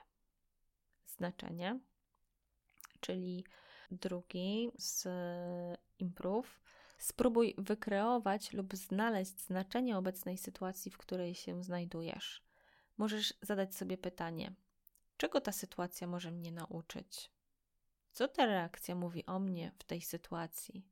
Znaczenie, 1.07 1.79
czyli 2.99 3.45
drugi 3.91 4.71
z 4.77 5.07
improve, 5.99 6.61
spróbuj 6.97 7.55
wykreować 7.57 8.53
lub 8.53 8.75
znaleźć 8.75 9.39
znaczenie 9.39 9.97
obecnej 9.97 10.37
sytuacji, 10.37 10.91
w 10.91 10.97
której 10.97 11.35
się 11.35 11.63
znajdujesz. 11.63 12.43
Możesz 12.97 13.33
zadać 13.41 13.75
sobie 13.75 13.97
pytanie: 13.97 14.53
czego 15.17 15.41
ta 15.41 15.51
sytuacja 15.51 16.07
może 16.07 16.31
mnie 16.31 16.51
nauczyć? 16.51 17.31
Co 18.11 18.27
ta 18.27 18.45
reakcja 18.45 18.95
mówi 18.95 19.25
o 19.25 19.39
mnie 19.39 19.71
w 19.79 19.83
tej 19.83 20.01
sytuacji? 20.01 20.85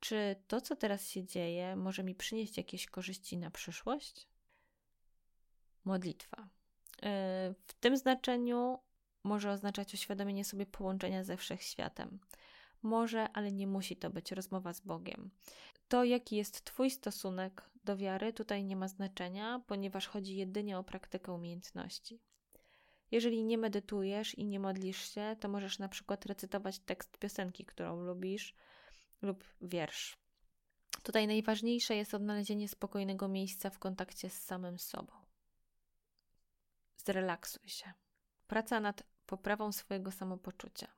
Czy 0.00 0.36
to, 0.48 0.60
co 0.60 0.76
teraz 0.76 1.08
się 1.08 1.24
dzieje, 1.24 1.76
może 1.76 2.04
mi 2.04 2.14
przynieść 2.14 2.56
jakieś 2.56 2.86
korzyści 2.86 3.38
na 3.38 3.50
przyszłość? 3.50 4.28
Modlitwa. 5.84 6.48
Yy, 7.02 7.08
w 7.66 7.74
tym 7.80 7.96
znaczeniu 7.96 8.78
może 9.24 9.50
oznaczać 9.50 9.94
uświadomienie 9.94 10.44
sobie 10.44 10.66
połączenia 10.66 11.24
ze 11.24 11.36
wszechświatem. 11.36 12.20
Może, 12.82 13.28
ale 13.32 13.52
nie 13.52 13.66
musi 13.66 13.96
to 13.96 14.10
być 14.10 14.32
rozmowa 14.32 14.72
z 14.72 14.80
Bogiem. 14.80 15.30
To, 15.88 16.04
jaki 16.04 16.36
jest 16.36 16.64
Twój 16.64 16.90
stosunek 16.90 17.70
do 17.84 17.96
wiary, 17.96 18.32
tutaj 18.32 18.64
nie 18.64 18.76
ma 18.76 18.88
znaczenia, 18.88 19.62
ponieważ 19.66 20.06
chodzi 20.06 20.36
jedynie 20.36 20.78
o 20.78 20.84
praktykę 20.84 21.32
umiejętności. 21.32 22.20
Jeżeli 23.10 23.44
nie 23.44 23.58
medytujesz 23.58 24.34
i 24.34 24.44
nie 24.44 24.60
modlisz 24.60 25.14
się, 25.14 25.36
to 25.40 25.48
możesz 25.48 25.78
na 25.78 25.88
przykład 25.88 26.26
recytować 26.26 26.78
tekst 26.78 27.18
piosenki, 27.18 27.64
którą 27.64 28.00
lubisz, 28.00 28.54
lub 29.22 29.44
wiersz. 29.60 30.16
Tutaj 31.02 31.26
najważniejsze 31.26 31.96
jest 31.96 32.14
odnalezienie 32.14 32.68
spokojnego 32.68 33.28
miejsca 33.28 33.70
w 33.70 33.78
kontakcie 33.78 34.30
z 34.30 34.44
samym 34.44 34.78
sobą. 34.78 35.12
Zrelaksuj 36.96 37.68
się. 37.68 37.92
Praca 38.46 38.80
nad 38.80 39.02
poprawą 39.30 39.72
swojego 39.72 40.12
samopoczucia. 40.12 40.88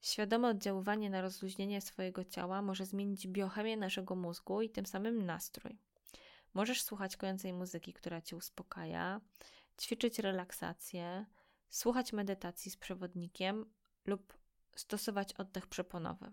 Świadome 0.00 0.48
oddziaływanie 0.48 1.10
na 1.10 1.22
rozluźnienie 1.22 1.80
swojego 1.80 2.24
ciała 2.24 2.62
może 2.62 2.86
zmienić 2.86 3.28
biochemię 3.28 3.76
naszego 3.76 4.14
mózgu 4.14 4.62
i 4.62 4.70
tym 4.70 4.86
samym 4.86 5.26
nastrój. 5.26 5.78
Możesz 6.54 6.82
słuchać 6.82 7.16
kojącej 7.16 7.52
muzyki, 7.52 7.92
która 7.92 8.20
cię 8.20 8.36
uspokaja, 8.36 9.20
ćwiczyć 9.80 10.18
relaksację, 10.18 11.26
słuchać 11.68 12.12
medytacji 12.12 12.70
z 12.70 12.76
przewodnikiem 12.76 13.72
lub 14.06 14.38
stosować 14.76 15.32
oddech 15.32 15.66
przeponowy. 15.66 16.32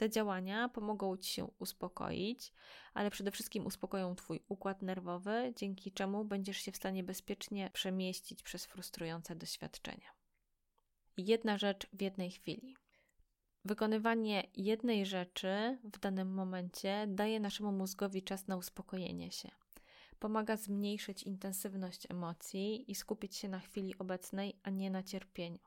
Te 0.00 0.10
działania 0.10 0.68
pomogą 0.68 1.16
Ci 1.16 1.32
się 1.32 1.44
uspokoić, 1.58 2.52
ale 2.94 3.10
przede 3.10 3.30
wszystkim 3.30 3.66
uspokoją 3.66 4.14
Twój 4.14 4.40
układ 4.48 4.82
nerwowy, 4.82 5.52
dzięki 5.56 5.92
czemu 5.92 6.24
będziesz 6.24 6.56
się 6.56 6.72
w 6.72 6.76
stanie 6.76 7.04
bezpiecznie 7.04 7.70
przemieścić 7.72 8.42
przez 8.42 8.66
frustrujące 8.66 9.36
doświadczenia. 9.36 10.10
Jedna 11.16 11.58
rzecz 11.58 11.86
w 11.92 12.02
jednej 12.02 12.30
chwili. 12.30 12.76
Wykonywanie 13.64 14.46
jednej 14.56 15.06
rzeczy 15.06 15.78
w 15.84 15.98
danym 15.98 16.34
momencie 16.34 17.06
daje 17.08 17.40
naszemu 17.40 17.72
mózgowi 17.72 18.22
czas 18.22 18.46
na 18.46 18.56
uspokojenie 18.56 19.30
się. 19.30 19.50
Pomaga 20.18 20.56
zmniejszyć 20.56 21.22
intensywność 21.22 22.10
emocji 22.10 22.90
i 22.90 22.94
skupić 22.94 23.36
się 23.36 23.48
na 23.48 23.60
chwili 23.60 23.98
obecnej, 23.98 24.60
a 24.62 24.70
nie 24.70 24.90
na 24.90 25.02
cierpieniu. 25.02 25.60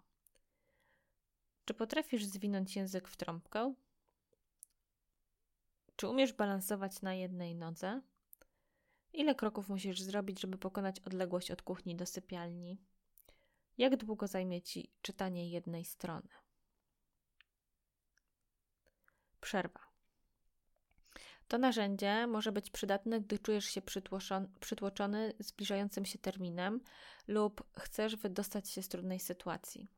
Czy 1.65 1.73
potrafisz 1.73 2.25
zwinąć 2.25 2.75
język 2.75 3.07
w 3.07 3.17
trąbkę? 3.17 3.73
Czy 5.95 6.07
umiesz 6.07 6.33
balansować 6.33 7.01
na 7.01 7.13
jednej 7.13 7.55
nodze? 7.55 8.01
Ile 9.13 9.35
kroków 9.35 9.69
musisz 9.69 10.01
zrobić, 10.01 10.41
żeby 10.41 10.57
pokonać 10.57 10.99
odległość 10.99 11.51
od 11.51 11.61
kuchni 11.61 11.95
do 11.95 12.05
sypialni? 12.05 12.81
Jak 13.77 13.97
długo 13.97 14.27
zajmie 14.27 14.61
ci 14.61 14.93
czytanie 15.01 15.49
jednej 15.49 15.85
strony? 15.85 16.29
Przerwa. 19.41 19.79
To 21.47 21.57
narzędzie 21.57 22.27
może 22.27 22.51
być 22.51 22.69
przydatne, 22.69 23.21
gdy 23.21 23.39
czujesz 23.39 23.65
się 23.65 23.81
przytłoczony 24.59 25.33
zbliżającym 25.39 26.05
się 26.05 26.19
terminem 26.19 26.81
lub 27.27 27.63
chcesz 27.79 28.15
wydostać 28.15 28.69
się 28.69 28.83
z 28.83 28.87
trudnej 28.87 29.19
sytuacji. 29.19 29.91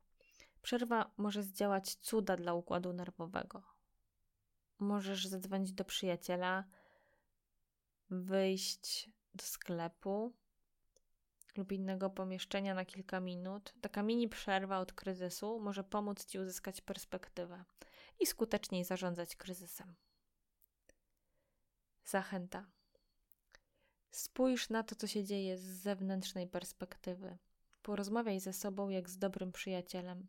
Przerwa 0.62 1.10
może 1.16 1.42
zdziałać 1.42 1.94
cuda 1.94 2.36
dla 2.36 2.54
układu 2.54 2.92
nerwowego 2.92 3.75
możesz 4.78 5.26
zadzwonić 5.26 5.72
do 5.72 5.84
przyjaciela, 5.84 6.64
wyjść 8.10 9.10
do 9.34 9.44
sklepu 9.44 10.32
lub 11.56 11.72
innego 11.72 12.10
pomieszczenia 12.10 12.74
na 12.74 12.84
kilka 12.84 13.20
minut. 13.20 13.74
Taka 13.80 14.02
mini 14.02 14.28
przerwa 14.28 14.78
od 14.78 14.92
kryzysu 14.92 15.60
może 15.60 15.84
pomóc 15.84 16.26
Ci 16.26 16.38
uzyskać 16.38 16.80
perspektywę 16.80 17.64
i 18.20 18.26
skuteczniej 18.26 18.84
zarządzać 18.84 19.36
kryzysem. 19.36 19.94
Zachęta. 22.04 22.66
Spójrz 24.10 24.70
na 24.70 24.82
to, 24.82 24.94
co 24.94 25.06
się 25.06 25.24
dzieje 25.24 25.58
z 25.58 25.62
zewnętrznej 25.62 26.46
perspektywy. 26.46 27.38
Porozmawiaj 27.82 28.40
ze 28.40 28.52
sobą 28.52 28.88
jak 28.88 29.10
z 29.10 29.18
dobrym 29.18 29.52
przyjacielem. 29.52 30.28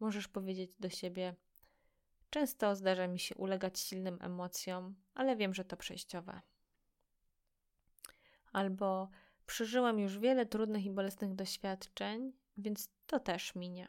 Możesz 0.00 0.28
powiedzieć 0.28 0.70
do 0.80 0.90
siebie: 0.90 1.36
Często 2.32 2.76
zdarza 2.76 3.06
mi 3.08 3.18
się 3.18 3.34
ulegać 3.34 3.78
silnym 3.78 4.18
emocjom, 4.20 4.94
ale 5.14 5.36
wiem, 5.36 5.54
że 5.54 5.64
to 5.64 5.76
przejściowe. 5.76 6.40
Albo 8.52 9.08
przeżyłam 9.46 9.98
już 9.98 10.18
wiele 10.18 10.46
trudnych 10.46 10.84
i 10.84 10.90
bolesnych 10.90 11.34
doświadczeń, 11.34 12.32
więc 12.56 12.90
to 13.06 13.20
też 13.20 13.54
minie. 13.54 13.88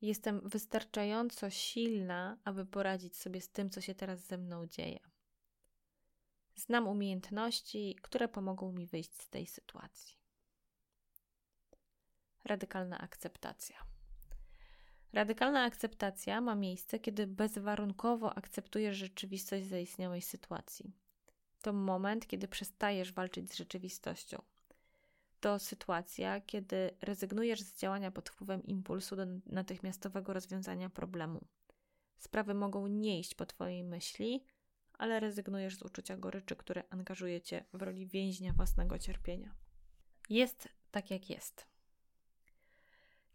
Jestem 0.00 0.48
wystarczająco 0.48 1.50
silna, 1.50 2.38
aby 2.44 2.66
poradzić 2.66 3.16
sobie 3.16 3.40
z 3.40 3.48
tym, 3.48 3.70
co 3.70 3.80
się 3.80 3.94
teraz 3.94 4.20
ze 4.20 4.38
mną 4.38 4.66
dzieje. 4.66 5.00
Znam 6.56 6.88
umiejętności, 6.88 7.96
które 8.02 8.28
pomogą 8.28 8.72
mi 8.72 8.86
wyjść 8.86 9.22
z 9.22 9.28
tej 9.28 9.46
sytuacji. 9.46 10.16
Radykalna 12.44 12.98
akceptacja. 12.98 13.93
Radykalna 15.14 15.62
akceptacja 15.62 16.40
ma 16.40 16.54
miejsce, 16.54 16.98
kiedy 16.98 17.26
bezwarunkowo 17.26 18.38
akceptujesz 18.38 18.96
rzeczywistość 18.96 19.66
zaistniałej 19.66 20.22
sytuacji. 20.22 20.92
To 21.62 21.72
moment, 21.72 22.26
kiedy 22.26 22.48
przestajesz 22.48 23.12
walczyć 23.12 23.52
z 23.52 23.56
rzeczywistością. 23.56 24.42
To 25.40 25.58
sytuacja, 25.58 26.40
kiedy 26.40 26.90
rezygnujesz 27.00 27.60
z 27.60 27.78
działania 27.78 28.10
pod 28.10 28.28
wpływem 28.28 28.62
impulsu 28.66 29.16
do 29.16 29.26
natychmiastowego 29.46 30.32
rozwiązania 30.32 30.90
problemu. 30.90 31.44
Sprawy 32.18 32.54
mogą 32.54 32.86
nie 32.86 33.20
iść 33.20 33.34
po 33.34 33.46
Twojej 33.46 33.84
myśli, 33.84 34.44
ale 34.98 35.20
rezygnujesz 35.20 35.76
z 35.76 35.82
uczucia 35.82 36.16
goryczy, 36.16 36.56
które 36.56 36.84
angażuje 36.90 37.40
Cię 37.40 37.64
w 37.72 37.82
roli 37.82 38.06
więźnia 38.06 38.52
własnego 38.52 38.98
cierpienia. 38.98 39.54
Jest 40.30 40.68
tak, 40.90 41.10
jak 41.10 41.30
jest. 41.30 41.73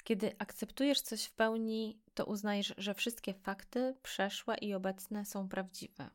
Kiedy 0.10 0.36
akceptujesz 0.40 1.02
coś 1.02 1.24
w 1.24 1.32
pełni, 1.32 2.00
to 2.14 2.26
uznajesz, 2.26 2.74
że 2.78 2.94
wszystkie 2.94 3.34
fakty 3.34 3.96
przeszłe 4.04 4.58
i 4.58 4.74
obecne 4.74 5.26
są 5.26 5.50
prawdziwe. 5.50 6.10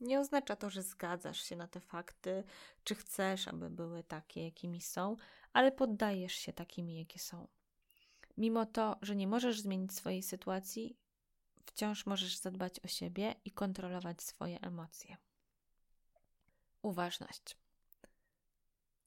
Nie 0.00 0.20
oznacza 0.20 0.56
to, 0.56 0.70
że 0.70 0.82
zgadzasz 0.82 1.42
się 1.42 1.56
na 1.56 1.68
te 1.68 1.80
fakty, 1.80 2.44
czy 2.84 2.94
chcesz, 2.94 3.48
aby 3.48 3.70
były 3.70 4.02
takie, 4.02 4.44
jakimi 4.44 4.80
są, 4.80 5.16
ale 5.52 5.72
poddajesz 5.72 6.32
się 6.32 6.52
takimi, 6.52 6.98
jakie 6.98 7.18
są. 7.18 7.48
Mimo 8.36 8.66
to, 8.66 8.96
że 9.02 9.16
nie 9.16 9.26
możesz 9.26 9.60
zmienić 9.60 9.94
swojej 9.94 10.22
sytuacji, 10.22 10.96
wciąż 11.66 12.06
możesz 12.06 12.36
zadbać 12.36 12.80
o 12.84 12.88
siebie 12.88 13.34
i 13.44 13.50
kontrolować 13.50 14.22
swoje 14.22 14.60
emocje. 14.60 15.16
Uważność. 16.82 17.56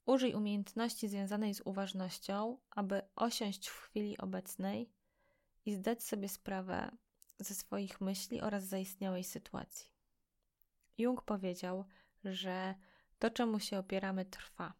Użyj 0.06 0.34
umiejętności 0.34 1.08
związanej 1.08 1.54
z 1.54 1.60
uważnością, 1.60 2.58
aby 2.70 3.02
osiąść 3.16 3.68
w 3.68 3.78
chwili 3.78 4.18
obecnej 4.18 4.92
i 5.64 5.74
zdać 5.74 6.04
sobie 6.04 6.28
sprawę 6.28 6.90
ze 7.38 7.54
swoich 7.54 8.00
myśli 8.00 8.40
oraz 8.40 8.64
zaistniałej 8.64 9.24
sytuacji. 9.24 9.92
Jung 10.98 11.22
powiedział, 11.22 11.84
że 12.24 12.74
to, 13.18 13.30
czemu 13.30 13.60
się 13.60 13.78
opieramy, 13.78 14.24
trwa. 14.24 14.74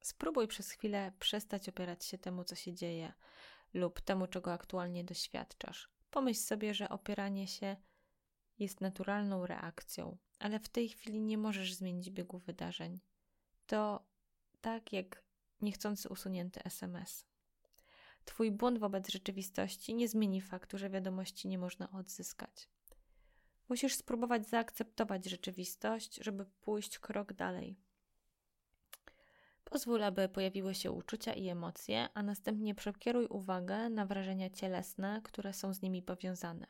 Spróbuj 0.00 0.48
przez 0.48 0.70
chwilę 0.70 1.12
przestać 1.18 1.68
opierać 1.68 2.04
się 2.04 2.18
temu, 2.18 2.44
co 2.44 2.54
się 2.54 2.74
dzieje, 2.74 3.12
lub 3.74 4.00
temu, 4.00 4.26
czego 4.26 4.52
aktualnie 4.52 5.04
doświadczasz. 5.04 5.90
Pomyśl 6.10 6.40
sobie, 6.40 6.74
że 6.74 6.88
opieranie 6.88 7.46
się 7.46 7.76
jest 8.58 8.80
naturalną 8.80 9.46
reakcją, 9.46 10.16
ale 10.38 10.60
w 10.60 10.68
tej 10.68 10.88
chwili 10.88 11.20
nie 11.20 11.38
możesz 11.38 11.74
zmienić 11.74 12.10
biegu 12.10 12.38
wydarzeń. 12.38 13.00
To 13.66 14.06
tak 14.60 14.92
jak 14.92 15.22
niechcący 15.60 16.08
usunięty 16.08 16.64
SMS. 16.64 17.26
Twój 18.24 18.50
błąd 18.50 18.78
wobec 18.78 19.08
rzeczywistości 19.08 19.94
nie 19.94 20.08
zmieni 20.08 20.40
faktu, 20.40 20.78
że 20.78 20.90
wiadomości 20.90 21.48
nie 21.48 21.58
można 21.58 21.90
odzyskać. 21.90 22.68
Musisz 23.68 23.94
spróbować 23.94 24.48
zaakceptować 24.48 25.26
rzeczywistość, 25.26 26.18
żeby 26.24 26.46
pójść 26.60 26.98
krok 26.98 27.32
dalej. 27.32 27.76
Pozwól, 29.64 30.02
aby 30.02 30.28
pojawiły 30.28 30.74
się 30.74 30.90
uczucia 30.90 31.32
i 31.32 31.48
emocje, 31.48 32.08
a 32.14 32.22
następnie 32.22 32.74
przekieruj 32.74 33.26
uwagę 33.26 33.90
na 33.90 34.06
wrażenia 34.06 34.50
cielesne, 34.50 35.20
które 35.24 35.52
są 35.52 35.74
z 35.74 35.82
nimi 35.82 36.02
powiązane. 36.02 36.66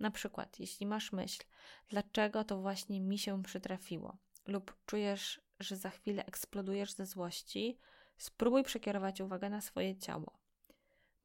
Na 0.00 0.10
przykład, 0.10 0.60
jeśli 0.60 0.86
masz 0.86 1.12
myśl, 1.12 1.44
dlaczego 1.88 2.44
to 2.44 2.60
właśnie 2.60 3.00
mi 3.00 3.18
się 3.18 3.42
przytrafiło, 3.42 4.16
lub 4.46 4.76
czujesz, 4.86 5.40
że 5.60 5.76
za 5.76 5.90
chwilę 5.90 6.26
eksplodujesz 6.26 6.92
ze 6.92 7.06
złości, 7.06 7.78
spróbuj 8.18 8.62
przekierować 8.62 9.20
uwagę 9.20 9.50
na 9.50 9.60
swoje 9.60 9.96
ciało. 9.96 10.38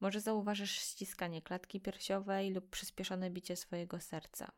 Może 0.00 0.20
zauważysz 0.20 0.70
ściskanie 0.70 1.42
klatki 1.42 1.80
piersiowej 1.80 2.50
lub 2.50 2.70
przyspieszone 2.70 3.30
bicie 3.30 3.56
swojego 3.56 4.00
serca. 4.00 4.52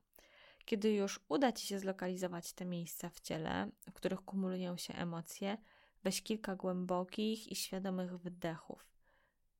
Kiedy 0.64 0.92
już 0.92 1.20
uda 1.28 1.52
ci 1.52 1.66
się 1.66 1.78
zlokalizować 1.78 2.52
te 2.52 2.64
miejsca 2.64 3.08
w 3.08 3.20
ciele, 3.20 3.70
w 3.90 3.92
których 3.92 4.20
kumulują 4.20 4.76
się 4.76 4.94
emocje, 4.94 5.58
weź 6.04 6.22
kilka 6.22 6.56
głębokich 6.56 7.52
i 7.52 7.56
świadomych 7.56 8.16
wydechów. 8.18 8.86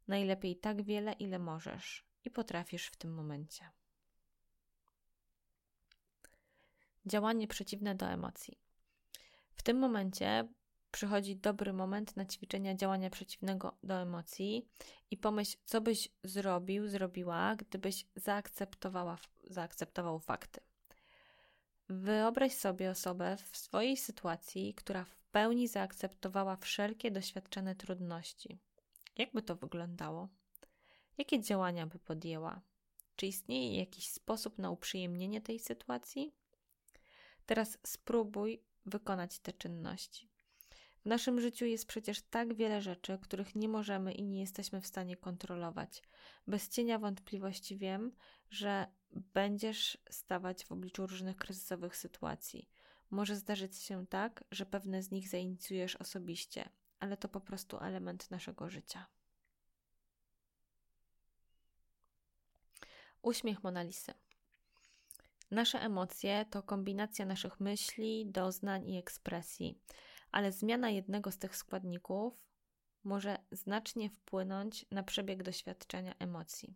Najlepiej 0.09 0.57
tak 0.57 0.83
wiele, 0.83 1.13
ile 1.13 1.39
możesz 1.39 2.05
i 2.25 2.31
potrafisz 2.31 2.87
w 2.87 2.97
tym 2.97 3.15
momencie. 3.15 3.71
Działanie 7.07 7.49
przeciwne 7.49 7.95
do 7.95 8.07
emocji. 8.07 8.59
W 9.55 9.63
tym 9.63 9.79
momencie 9.79 10.49
przychodzi 10.91 11.37
dobry 11.37 11.73
moment 11.73 12.17
na 12.17 12.25
ćwiczenia 12.25 12.75
działania 12.75 13.11
przeciwnego 13.11 13.79
do 13.83 13.95
emocji 13.95 14.69
i 15.11 15.17
pomyśl, 15.17 15.57
co 15.65 15.81
byś 15.81 16.09
zrobił, 16.25 16.89
zrobiła, 16.89 17.57
gdybyś 17.57 18.07
zaakceptowała, 18.17 19.19
zaakceptował 19.45 20.19
fakty. 20.19 20.61
Wyobraź 21.89 22.55
sobie 22.55 22.91
osobę 22.91 23.37
w 23.51 23.57
swojej 23.57 23.97
sytuacji, 23.97 24.75
która 24.75 25.05
w 25.05 25.23
pełni 25.33 25.69
zaakceptowała 25.69 26.57
wszelkie 26.57 27.11
doświadczone 27.11 27.75
trudności. 27.75 28.59
Jak 29.19 29.33
by 29.33 29.43
to 29.43 29.57
wyglądało? 29.57 30.29
Jakie 31.19 31.41
działania 31.41 31.87
by 31.87 31.99
podjęła? 31.99 32.61
Czy 33.17 33.27
istnieje 33.27 33.79
jakiś 33.79 34.09
sposób 34.09 34.59
na 34.59 34.71
uprzyjemnienie 34.71 35.41
tej 35.41 35.59
sytuacji? 35.59 36.35
Teraz 37.47 37.79
spróbuj 37.87 38.63
wykonać 38.87 39.39
te 39.39 39.53
czynności. 39.53 40.29
W 41.03 41.07
naszym 41.07 41.41
życiu 41.41 41.65
jest 41.65 41.87
przecież 41.87 42.23
tak 42.23 42.55
wiele 42.55 42.83
rzeczy, 42.83 43.19
których 43.23 43.55
nie 43.55 43.69
możemy 43.69 44.13
i 44.13 44.23
nie 44.23 44.41
jesteśmy 44.41 44.81
w 44.81 44.87
stanie 44.87 45.17
kontrolować. 45.17 46.03
Bez 46.47 46.69
cienia 46.69 46.99
wątpliwości 46.99 47.77
wiem, 47.77 48.13
że 48.51 48.87
będziesz 49.11 49.99
stawać 50.11 50.65
w 50.65 50.73
obliczu 50.73 51.07
różnych 51.07 51.37
kryzysowych 51.37 51.97
sytuacji. 51.97 52.69
Może 53.11 53.37
zdarzyć 53.37 53.77
się 53.77 54.07
tak, 54.07 54.45
że 54.51 54.67
pewne 54.67 55.03
z 55.03 55.11
nich 55.11 55.29
zainicjujesz 55.29 55.97
osobiście, 55.97 56.69
ale 57.01 57.17
to 57.17 57.29
po 57.29 57.41
prostu 57.41 57.79
element 57.79 58.31
naszego 58.31 58.71
życia. 58.71 59.07
Uśmiech 63.23 63.63
Monalisy. 63.63 64.15
Nasze 65.53 65.81
emocje 65.81 66.45
to 66.51 66.63
kombinacja 66.63 67.27
naszych 67.27 67.61
myśli, 67.61 68.27
doznań 68.27 68.89
i 68.89 68.99
ekspresji, 68.99 69.79
ale 70.31 70.53
zmiana 70.53 70.91
jednego 70.91 71.31
z 71.31 71.39
tych 71.39 71.57
składników 71.57 72.35
może 73.05 73.39
znacznie 73.51 74.11
wpłynąć 74.11 74.87
na 74.91 75.03
przebieg 75.03 75.43
doświadczenia 75.43 76.15
emocji. 76.19 76.75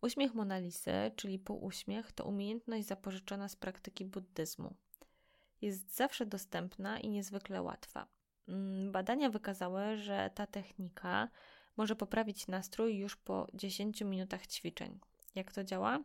Uśmiech 0.00 0.34
Monalisy, 0.34 0.92
czyli 1.16 1.38
półuśmiech, 1.38 2.12
to 2.12 2.24
umiejętność 2.24 2.86
zapożyczona 2.86 3.48
z 3.48 3.56
praktyki 3.56 4.04
buddyzmu. 4.04 4.74
Jest 5.60 5.96
zawsze 5.96 6.26
dostępna 6.26 7.00
i 7.00 7.08
niezwykle 7.08 7.62
łatwa. 7.62 8.06
Mm, 8.48 8.92
badania 8.92 9.30
wykazały, 9.30 9.96
że 9.96 10.30
ta 10.34 10.46
technika 10.46 11.28
może 11.76 11.96
poprawić 11.96 12.46
nastrój 12.46 12.98
już 12.98 13.16
po 13.16 13.46
10 13.54 14.00
minutach 14.00 14.46
ćwiczeń. 14.46 14.98
Jak 15.34 15.52
to 15.52 15.64
działa? 15.64 16.00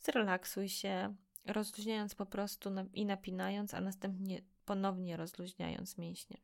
Zrelaksuj 0.00 0.68
się, 0.68 1.14
rozluźniając 1.46 2.14
po 2.14 2.26
prostu 2.26 2.70
i 2.92 3.06
napinając, 3.06 3.74
a 3.74 3.80
następnie 3.80 4.42
ponownie 4.64 5.16
rozluźniając 5.16 5.98
mięśnie 5.98 6.38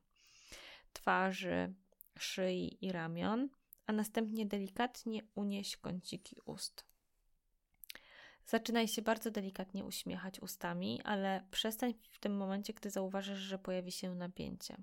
twarzy, 0.94 1.74
szyi 2.18 2.84
i 2.86 2.92
ramion, 2.92 3.48
a 3.86 3.92
następnie 3.92 4.46
delikatnie 4.46 5.22
unieś 5.34 5.76
kąciki 5.76 6.36
ust. 6.44 6.84
Zaczynaj 8.46 8.88
się 8.88 9.02
bardzo 9.02 9.30
delikatnie 9.30 9.84
uśmiechać 9.84 10.40
ustami, 10.40 11.02
ale 11.02 11.46
przestań 11.50 11.94
w 12.10 12.18
tym 12.18 12.36
momencie, 12.36 12.72
gdy 12.72 12.90
zauważysz, 12.90 13.38
że 13.38 13.58
pojawi 13.58 13.92
się 13.92 14.14
napięcie. 14.14 14.76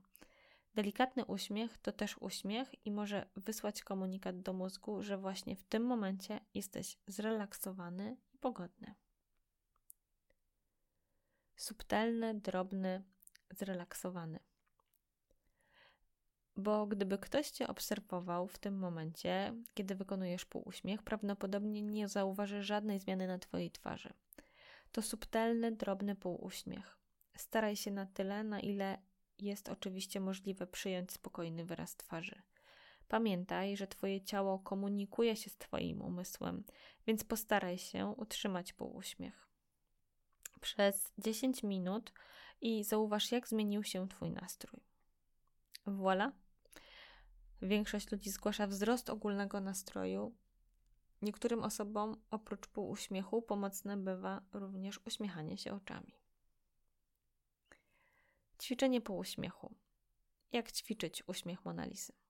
Delikatny 0.75 1.25
uśmiech 1.25 1.77
to 1.77 1.91
też 1.91 2.17
uśmiech 2.17 2.85
i 2.85 2.91
może 2.91 3.25
wysłać 3.35 3.83
komunikat 3.83 4.41
do 4.41 4.53
mózgu, 4.53 5.03
że 5.03 5.17
właśnie 5.17 5.55
w 5.55 5.63
tym 5.63 5.83
momencie 5.83 6.39
jesteś 6.53 6.97
zrelaksowany 7.07 8.17
pogodny. 8.41 8.95
Subtelny, 11.55 12.33
drobny, 12.33 13.03
zrelaksowany. 13.49 14.39
Bo 16.55 16.87
gdyby 16.87 17.17
ktoś 17.17 17.49
cię 17.51 17.67
obserwował 17.67 18.47
w 18.47 18.57
tym 18.57 18.77
momencie, 18.77 19.53
kiedy 19.73 19.95
wykonujesz 19.95 20.45
półuśmiech, 20.45 21.03
prawdopodobnie 21.03 21.81
nie 21.81 22.07
zauważy 22.07 22.63
żadnej 22.63 22.99
zmiany 22.99 23.27
na 23.27 23.39
twojej 23.39 23.71
twarzy. 23.71 24.13
To 24.91 25.01
subtelny, 25.01 25.71
drobny 25.71 26.15
półuśmiech. 26.15 26.97
Staraj 27.35 27.75
się 27.75 27.91
na 27.91 28.05
tyle, 28.05 28.43
na 28.43 28.59
ile 28.59 28.97
jest 29.37 29.69
oczywiście 29.69 30.19
możliwe 30.19 30.67
przyjąć 30.67 31.11
spokojny 31.11 31.65
wyraz 31.65 31.95
twarzy. 31.95 32.41
Pamiętaj, 33.11 33.77
że 33.77 33.87
Twoje 33.87 34.21
ciało 34.21 34.59
komunikuje 34.59 35.35
się 35.35 35.49
z 35.49 35.57
Twoim 35.57 36.01
umysłem, 36.01 36.63
więc 37.07 37.23
postaraj 37.23 37.77
się 37.77 38.07
utrzymać 38.17 38.73
półuśmiech. 38.73 39.47
Przez 40.61 41.13
10 41.17 41.63
minut 41.63 42.13
i 42.61 42.83
zauważ, 42.83 43.31
jak 43.31 43.47
zmienił 43.47 43.83
się 43.83 44.07
Twój 44.07 44.31
nastrój. 44.31 44.81
Voilà. 45.87 46.31
Większość 47.61 48.11
ludzi 48.11 48.29
zgłasza 48.29 48.67
wzrost 48.67 49.09
ogólnego 49.09 49.59
nastroju. 49.59 50.35
Niektórym 51.21 51.63
osobom 51.63 52.21
oprócz 52.29 52.67
półuśmiechu 52.67 53.41
pomocne 53.41 53.97
bywa 53.97 54.41
również 54.53 54.99
uśmiechanie 55.05 55.57
się 55.57 55.73
oczami. 55.73 56.13
Ćwiczenie 58.61 59.01
półuśmiechu. 59.01 59.75
Jak 60.51 60.71
ćwiczyć 60.71 61.23
uśmiech 61.27 61.65
Monalisy? 61.65 62.20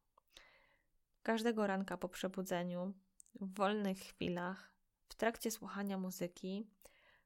Każdego 1.24 1.68
ranka 1.68 1.98
po 1.98 2.10
przebudzeniu, 2.10 2.94
w 3.36 3.54
wolnych 3.56 3.98
chwilach, 3.98 4.74
w 5.10 5.16
trakcie 5.16 5.52
słuchania 5.52 5.98
muzyki, 5.98 6.68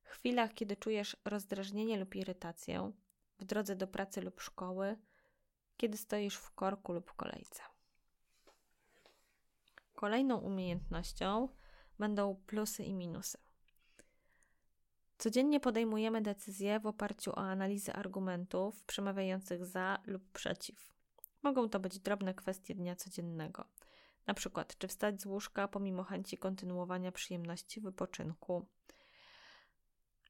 chwilach, 0.03 0.53
kiedy 0.53 0.75
czujesz 0.75 1.17
rozdrażnienie 1.25 1.97
lub 1.97 2.15
irytację, 2.15 2.91
w 3.39 3.45
drodze 3.45 3.75
do 3.75 3.88
pracy 3.88 4.21
lub 4.21 4.41
szkoły, 4.41 4.97
kiedy 5.77 5.97
stoisz 5.97 6.36
w 6.36 6.51
korku 6.51 6.93
lub 6.93 7.13
kolejce. 7.13 7.62
Kolejną 9.95 10.38
umiejętnością 10.38 11.49
będą 11.99 12.36
plusy 12.47 12.84
i 12.84 12.93
minusy. 12.93 13.38
Codziennie 15.17 15.60
podejmujemy 15.60 16.21
decyzje 16.21 16.79
w 16.79 16.86
oparciu 16.86 17.31
o 17.31 17.38
analizę 17.38 17.93
argumentów 17.93 18.84
przemawiających 18.84 19.65
za 19.65 19.99
lub 20.05 20.31
przeciw. 20.31 20.93
Mogą 21.43 21.69
to 21.69 21.79
być 21.79 21.99
drobne 21.99 22.34
kwestie 22.34 22.75
dnia 22.75 22.95
codziennego. 22.95 23.65
Na 24.27 24.33
przykład, 24.33 24.77
czy 24.77 24.88
wstać 24.88 25.21
z 25.21 25.25
łóżka 25.25 25.67
pomimo 25.67 26.03
chęci 26.03 26.38
kontynuowania 26.38 27.11
przyjemności 27.11 27.81
wypoczynku 27.81 28.65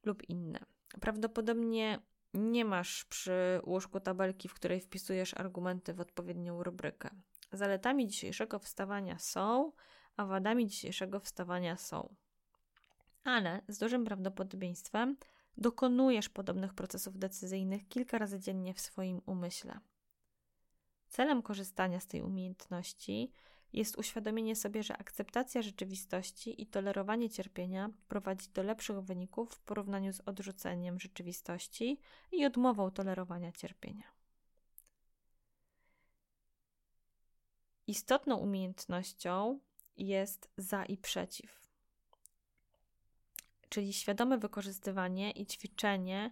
lub 0.03 0.29
inne. 0.29 0.59
Prawdopodobnie 1.01 1.99
nie 2.33 2.65
masz 2.65 3.05
przy 3.05 3.61
łóżku 3.63 3.99
tabelki, 3.99 4.49
w 4.49 4.53
której 4.53 4.81
wpisujesz 4.81 5.33
argumenty 5.33 5.93
w 5.93 5.99
odpowiednią 5.99 6.63
rubrykę. 6.63 7.09
Zaletami 7.51 8.07
dzisiejszego 8.07 8.59
wstawania 8.59 9.19
są, 9.19 9.71
a 10.17 10.25
wadami 10.25 10.67
dzisiejszego 10.67 11.19
wstawania 11.19 11.77
są. 11.77 12.15
Ale 13.23 13.61
z 13.67 13.77
dużym 13.77 14.05
prawdopodobieństwem 14.05 15.17
dokonujesz 15.57 16.29
podobnych 16.29 16.73
procesów 16.73 17.17
decyzyjnych 17.17 17.87
kilka 17.87 18.17
razy 18.17 18.39
dziennie 18.39 18.73
w 18.73 18.79
swoim 18.79 19.21
umyśle. 19.25 19.79
Celem 21.07 21.41
korzystania 21.41 21.99
z 21.99 22.07
tej 22.07 22.21
umiejętności 22.21 23.31
jest 23.73 23.97
uświadomienie 23.97 24.55
sobie, 24.55 24.83
że 24.83 24.97
akceptacja 24.97 25.61
rzeczywistości 25.61 26.61
i 26.61 26.67
tolerowanie 26.67 27.29
cierpienia 27.29 27.89
prowadzi 28.07 28.49
do 28.49 28.63
lepszych 28.63 29.01
wyników 29.01 29.53
w 29.53 29.59
porównaniu 29.59 30.13
z 30.13 30.21
odrzuceniem 30.25 30.99
rzeczywistości 30.99 31.99
i 32.31 32.45
odmową 32.45 32.91
tolerowania 32.91 33.51
cierpienia. 33.51 34.15
Istotną 37.87 38.37
umiejętnością 38.37 39.59
jest 39.97 40.49
za 40.57 40.85
i 40.85 40.97
przeciw, 40.97 41.59
czyli 43.69 43.93
świadome 43.93 44.37
wykorzystywanie 44.37 45.31
i 45.31 45.45
ćwiczenie 45.45 46.31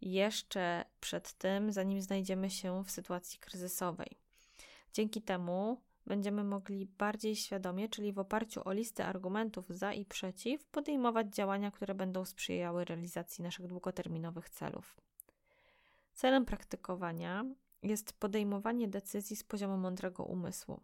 jeszcze 0.00 0.84
przed 1.00 1.32
tym, 1.32 1.72
zanim 1.72 2.02
znajdziemy 2.02 2.50
się 2.50 2.84
w 2.84 2.90
sytuacji 2.90 3.38
kryzysowej. 3.38 4.18
Dzięki 4.92 5.22
temu 5.22 5.80
będziemy 6.06 6.44
mogli 6.44 6.86
bardziej 6.86 7.36
świadomie, 7.36 7.88
czyli 7.88 8.12
w 8.12 8.18
oparciu 8.18 8.60
o 8.64 8.72
listę 8.72 9.06
argumentów 9.06 9.68
za 9.68 9.92
i 9.92 10.04
przeciw, 10.04 10.64
podejmować 10.64 11.34
działania, 11.34 11.70
które 11.70 11.94
będą 11.94 12.24
sprzyjały 12.24 12.84
realizacji 12.84 13.44
naszych 13.44 13.66
długoterminowych 13.66 14.50
celów. 14.50 14.96
Celem 16.12 16.44
praktykowania 16.44 17.44
jest 17.82 18.12
podejmowanie 18.12 18.88
decyzji 18.88 19.36
z 19.36 19.44
poziomu 19.44 19.76
mądrego 19.76 20.24
umysłu, 20.24 20.80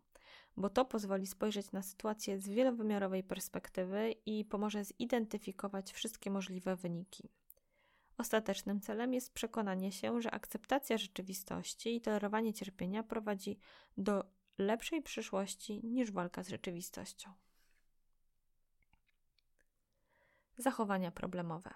bo 0.57 0.71
to 0.71 0.85
pozwoli 0.85 1.27
spojrzeć 1.27 1.73
na 1.73 1.83
sytuację 1.83 2.41
z 2.41 2.49
wielowymiarowej 2.49 3.25
perspektywy 3.25 4.15
i 4.27 4.45
pomoże 4.45 4.85
zidentyfikować 4.85 5.93
wszystkie 5.93 6.31
możliwe 6.31 6.77
wyniki. 6.77 7.29
Ostatecznym 8.19 8.81
celem 8.81 9.15
jest 9.15 9.33
przekonanie 9.33 9.93
się, 9.93 10.23
że 10.23 10.31
akceptacja 10.31 10.99
rzeczywistości 10.99 11.97
i 11.97 12.01
tolerowanie 12.01 12.53
cierpienia 12.53 13.03
prowadzi 13.03 13.59
do 13.97 14.25
lepszej 14.61 15.03
przyszłości 15.03 15.81
niż 15.85 16.13
walka 16.13 16.43
z 16.43 16.49
rzeczywistością. 16.49 17.33
Zachowania 20.59 21.11
problemowe. 21.11 21.75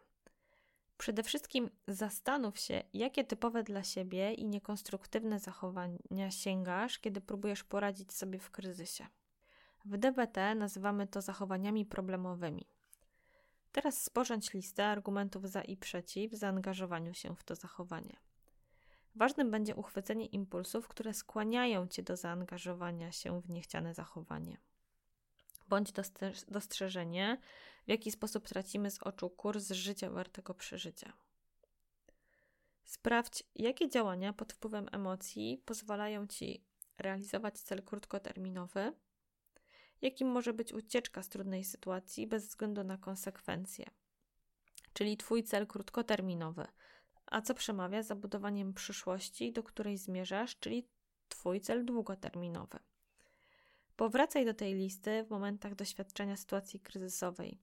Przede 0.98 1.22
wszystkim 1.22 1.70
zastanów 1.88 2.58
się, 2.58 2.82
jakie 2.92 3.24
typowe 3.24 3.62
dla 3.62 3.82
siebie 3.82 4.34
i 4.34 4.44
niekonstruktywne 4.44 5.38
zachowania 5.38 6.30
sięgasz, 6.30 6.98
kiedy 6.98 7.20
próbujesz 7.20 7.64
poradzić 7.64 8.12
sobie 8.12 8.38
w 8.38 8.50
kryzysie. 8.50 9.06
W 9.84 9.96
DBT 9.96 10.54
nazywamy 10.54 11.06
to 11.06 11.22
zachowaniami 11.22 11.86
problemowymi. 11.86 12.66
Teraz 13.72 14.02
sporządź 14.02 14.52
listę 14.52 14.86
argumentów 14.86 15.48
za 15.48 15.62
i 15.62 15.76
przeciw 15.76 16.32
zaangażowaniu 16.32 17.14
się 17.14 17.36
w 17.36 17.44
to 17.44 17.54
zachowanie. 17.54 18.16
Ważnym 19.14 19.50
będzie 19.50 19.76
uchwycenie 19.76 20.26
impulsów, 20.26 20.88
które 20.88 21.14
skłaniają 21.14 21.88
cię 21.88 22.02
do 22.02 22.16
zaangażowania 22.16 23.12
się 23.12 23.40
w 23.40 23.50
niechciane 23.50 23.94
zachowanie. 23.94 24.58
Bądź 25.68 25.92
dostrzeżenie, 26.48 27.38
w 27.86 27.90
jaki 27.90 28.10
sposób 28.10 28.48
tracimy 28.48 28.90
z 28.90 29.02
oczu 29.02 29.30
kurs 29.30 29.70
życia 29.70 30.10
wartego 30.10 30.54
przeżycia. 30.54 31.12
Sprawdź, 32.84 33.42
jakie 33.54 33.88
działania 33.88 34.32
pod 34.32 34.52
wpływem 34.52 34.88
emocji 34.92 35.62
pozwalają 35.64 36.26
ci 36.26 36.64
realizować 36.98 37.58
cel 37.58 37.82
krótkoterminowy, 37.82 38.92
jakim 40.02 40.28
może 40.28 40.52
być 40.52 40.72
ucieczka 40.72 41.22
z 41.22 41.28
trudnej 41.28 41.64
sytuacji 41.64 42.26
bez 42.26 42.48
względu 42.48 42.84
na 42.84 42.98
konsekwencje, 42.98 43.86
czyli 44.92 45.16
Twój 45.16 45.42
cel 45.42 45.66
krótkoterminowy 45.66 46.66
a 47.26 47.40
co 47.40 47.54
przemawia 47.54 48.02
za 48.02 48.14
budowaniem 48.14 48.74
przyszłości, 48.74 49.52
do 49.52 49.62
której 49.62 49.98
zmierzasz, 49.98 50.58
czyli 50.58 50.88
Twój 51.28 51.60
cel 51.60 51.84
długoterminowy. 51.84 52.78
Powracaj 53.96 54.44
do 54.44 54.54
tej 54.54 54.74
listy 54.74 55.24
w 55.24 55.30
momentach 55.30 55.74
doświadczenia 55.74 56.36
sytuacji 56.36 56.80
kryzysowej. 56.80 57.58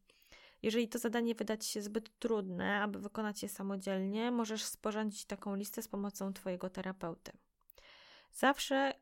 Jeżeli 0.62 0.88
to 0.88 1.00
zadanie 1.00 1.36
wyda 1.36 1.58
Ci 1.58 1.70
się 1.72 1.82
zbyt 1.82 2.20
trudne, 2.20 2.82
aby 2.82 3.00
wykonać 3.00 3.44
je 3.44 3.50
samodzielnie, 3.50 4.32
możesz 4.32 4.64
sporządzić 4.64 5.26
taką 5.26 5.56
listę 5.56 5.82
z 5.82 5.88
pomocą 5.88 6.34
Twojego 6.34 6.70
terapeuty. 6.70 7.32
Zawsze, 8.34 8.94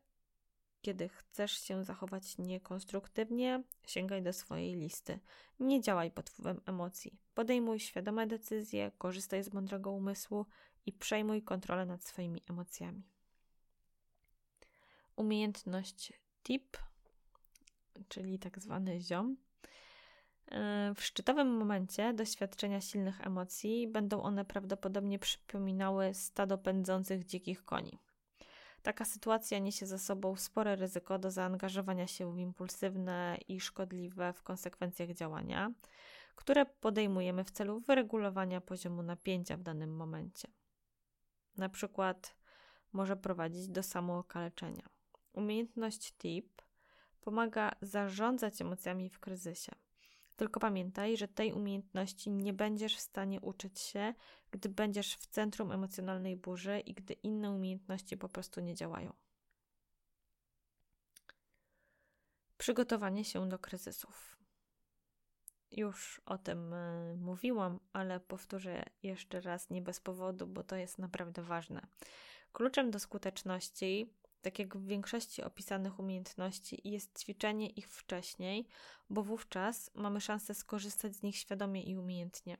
kiedy 0.82 1.08
chcesz 1.08 1.52
się 1.52 1.84
zachować 1.84 2.38
niekonstruktywnie, 2.38 3.62
sięgaj 3.86 4.22
do 4.22 4.32
swojej 4.32 4.74
listy. 4.74 5.18
Nie 5.60 5.80
działaj 5.80 6.10
pod 6.10 6.30
wpływem 6.30 6.60
emocji. 6.66 7.18
Podejmuj 7.34 7.80
świadome 7.80 8.26
decyzje, 8.26 8.90
korzystaj 8.98 9.44
z 9.44 9.52
mądrego 9.52 9.90
umysłu 9.90 10.46
i 10.86 10.92
przejmuj 10.92 11.42
kontrolę 11.42 11.86
nad 11.86 12.04
swoimi 12.04 12.42
emocjami. 12.50 13.02
Umiejętność 15.16 16.12
TIP, 16.42 16.76
czyli 18.08 18.38
tak 18.38 18.58
zwany 18.58 19.00
ziom. 19.00 19.36
E, 20.50 20.92
w 20.94 21.04
szczytowym 21.04 21.56
momencie 21.56 22.14
doświadczenia 22.14 22.80
silnych 22.80 23.26
emocji 23.26 23.88
będą 23.88 24.22
one 24.22 24.44
prawdopodobnie 24.44 25.18
przypominały 25.18 26.14
stado 26.14 26.58
pędzących 26.58 27.24
dzikich 27.24 27.64
koni. 27.64 27.98
Taka 28.82 29.04
sytuacja 29.04 29.58
niesie 29.58 29.86
ze 29.86 29.98
sobą 29.98 30.36
spore 30.36 30.76
ryzyko 30.76 31.18
do 31.18 31.30
zaangażowania 31.30 32.06
się 32.06 32.32
w 32.32 32.38
impulsywne 32.38 33.38
i 33.48 33.60
szkodliwe 33.60 34.32
w 34.32 34.42
konsekwencjach 34.42 35.10
działania, 35.10 35.72
które 36.36 36.66
podejmujemy 36.66 37.44
w 37.44 37.50
celu 37.50 37.80
wyregulowania 37.80 38.60
poziomu 38.60 39.02
napięcia 39.02 39.56
w 39.56 39.62
danym 39.62 39.96
momencie. 39.96 40.48
Na 41.56 41.68
przykład 41.68 42.36
może 42.92 43.16
prowadzić 43.16 43.68
do 43.68 43.82
samookaleczenia. 43.82 44.88
Umiejętność 45.32 46.12
TIP 46.12 46.62
pomaga 47.20 47.72
zarządzać 47.82 48.60
emocjami 48.60 49.10
w 49.10 49.18
kryzysie. 49.18 49.72
Tylko 50.40 50.60
pamiętaj, 50.60 51.16
że 51.16 51.28
tej 51.28 51.52
umiejętności 51.52 52.30
nie 52.30 52.52
będziesz 52.52 52.96
w 52.96 53.00
stanie 53.00 53.40
uczyć 53.40 53.80
się, 53.80 54.14
gdy 54.50 54.68
będziesz 54.68 55.16
w 55.16 55.26
centrum 55.26 55.72
emocjonalnej 55.72 56.36
burzy 56.36 56.80
i 56.80 56.94
gdy 56.94 57.14
inne 57.14 57.50
umiejętności 57.50 58.16
po 58.16 58.28
prostu 58.28 58.60
nie 58.60 58.74
działają. 58.74 59.12
Przygotowanie 62.58 63.24
się 63.24 63.48
do 63.48 63.58
kryzysów. 63.58 64.38
Już 65.70 66.20
o 66.26 66.38
tym 66.38 66.72
y, 66.72 67.16
mówiłam, 67.16 67.80
ale 67.92 68.20
powtórzę 68.20 68.84
jeszcze 69.02 69.40
raz 69.40 69.70
nie 69.70 69.82
bez 69.82 70.00
powodu, 70.00 70.46
bo 70.46 70.62
to 70.62 70.76
jest 70.76 70.98
naprawdę 70.98 71.42
ważne. 71.42 71.86
Kluczem 72.52 72.90
do 72.90 72.98
skuteczności 72.98 74.12
tak 74.42 74.58
jak 74.58 74.76
w 74.76 74.86
większości 74.86 75.42
opisanych 75.42 75.98
umiejętności, 75.98 76.80
jest 76.84 77.18
ćwiczenie 77.18 77.68
ich 77.68 77.88
wcześniej, 77.88 78.66
bo 79.10 79.22
wówczas 79.22 79.90
mamy 79.94 80.20
szansę 80.20 80.54
skorzystać 80.54 81.14
z 81.14 81.22
nich 81.22 81.36
świadomie 81.36 81.82
i 81.82 81.96
umiejętnie. 81.96 82.56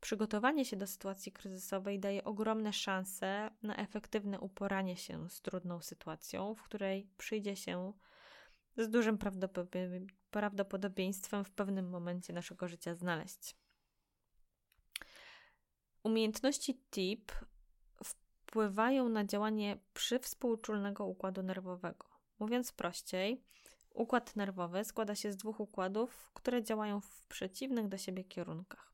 Przygotowanie 0.00 0.64
się 0.64 0.76
do 0.76 0.86
sytuacji 0.86 1.32
kryzysowej 1.32 2.00
daje 2.00 2.24
ogromne 2.24 2.72
szanse 2.72 3.50
na 3.62 3.76
efektywne 3.76 4.40
uporanie 4.40 4.96
się 4.96 5.30
z 5.30 5.40
trudną 5.40 5.80
sytuacją, 5.80 6.54
w 6.54 6.62
której 6.62 7.10
przyjdzie 7.18 7.56
się 7.56 7.92
z 8.76 8.88
dużym 8.88 9.18
prawdopodobieństwem 10.30 11.44
w 11.44 11.50
pewnym 11.50 11.90
momencie 11.90 12.32
naszego 12.32 12.68
życia 12.68 12.94
znaleźć. 12.94 13.56
Umiejętności 16.02 16.80
TIP 16.90 17.32
wpływają 18.52 19.08
na 19.08 19.24
działanie 19.24 19.78
przywspółczulnego 19.94 21.06
układu 21.06 21.42
nerwowego. 21.42 22.06
Mówiąc 22.38 22.72
prościej, 22.72 23.44
układ 23.90 24.36
nerwowy 24.36 24.84
składa 24.84 25.14
się 25.14 25.32
z 25.32 25.36
dwóch 25.36 25.60
układów, 25.60 26.30
które 26.34 26.62
działają 26.62 27.00
w 27.00 27.22
przeciwnych 27.24 27.88
do 27.88 27.98
siebie 27.98 28.24
kierunkach. 28.24 28.92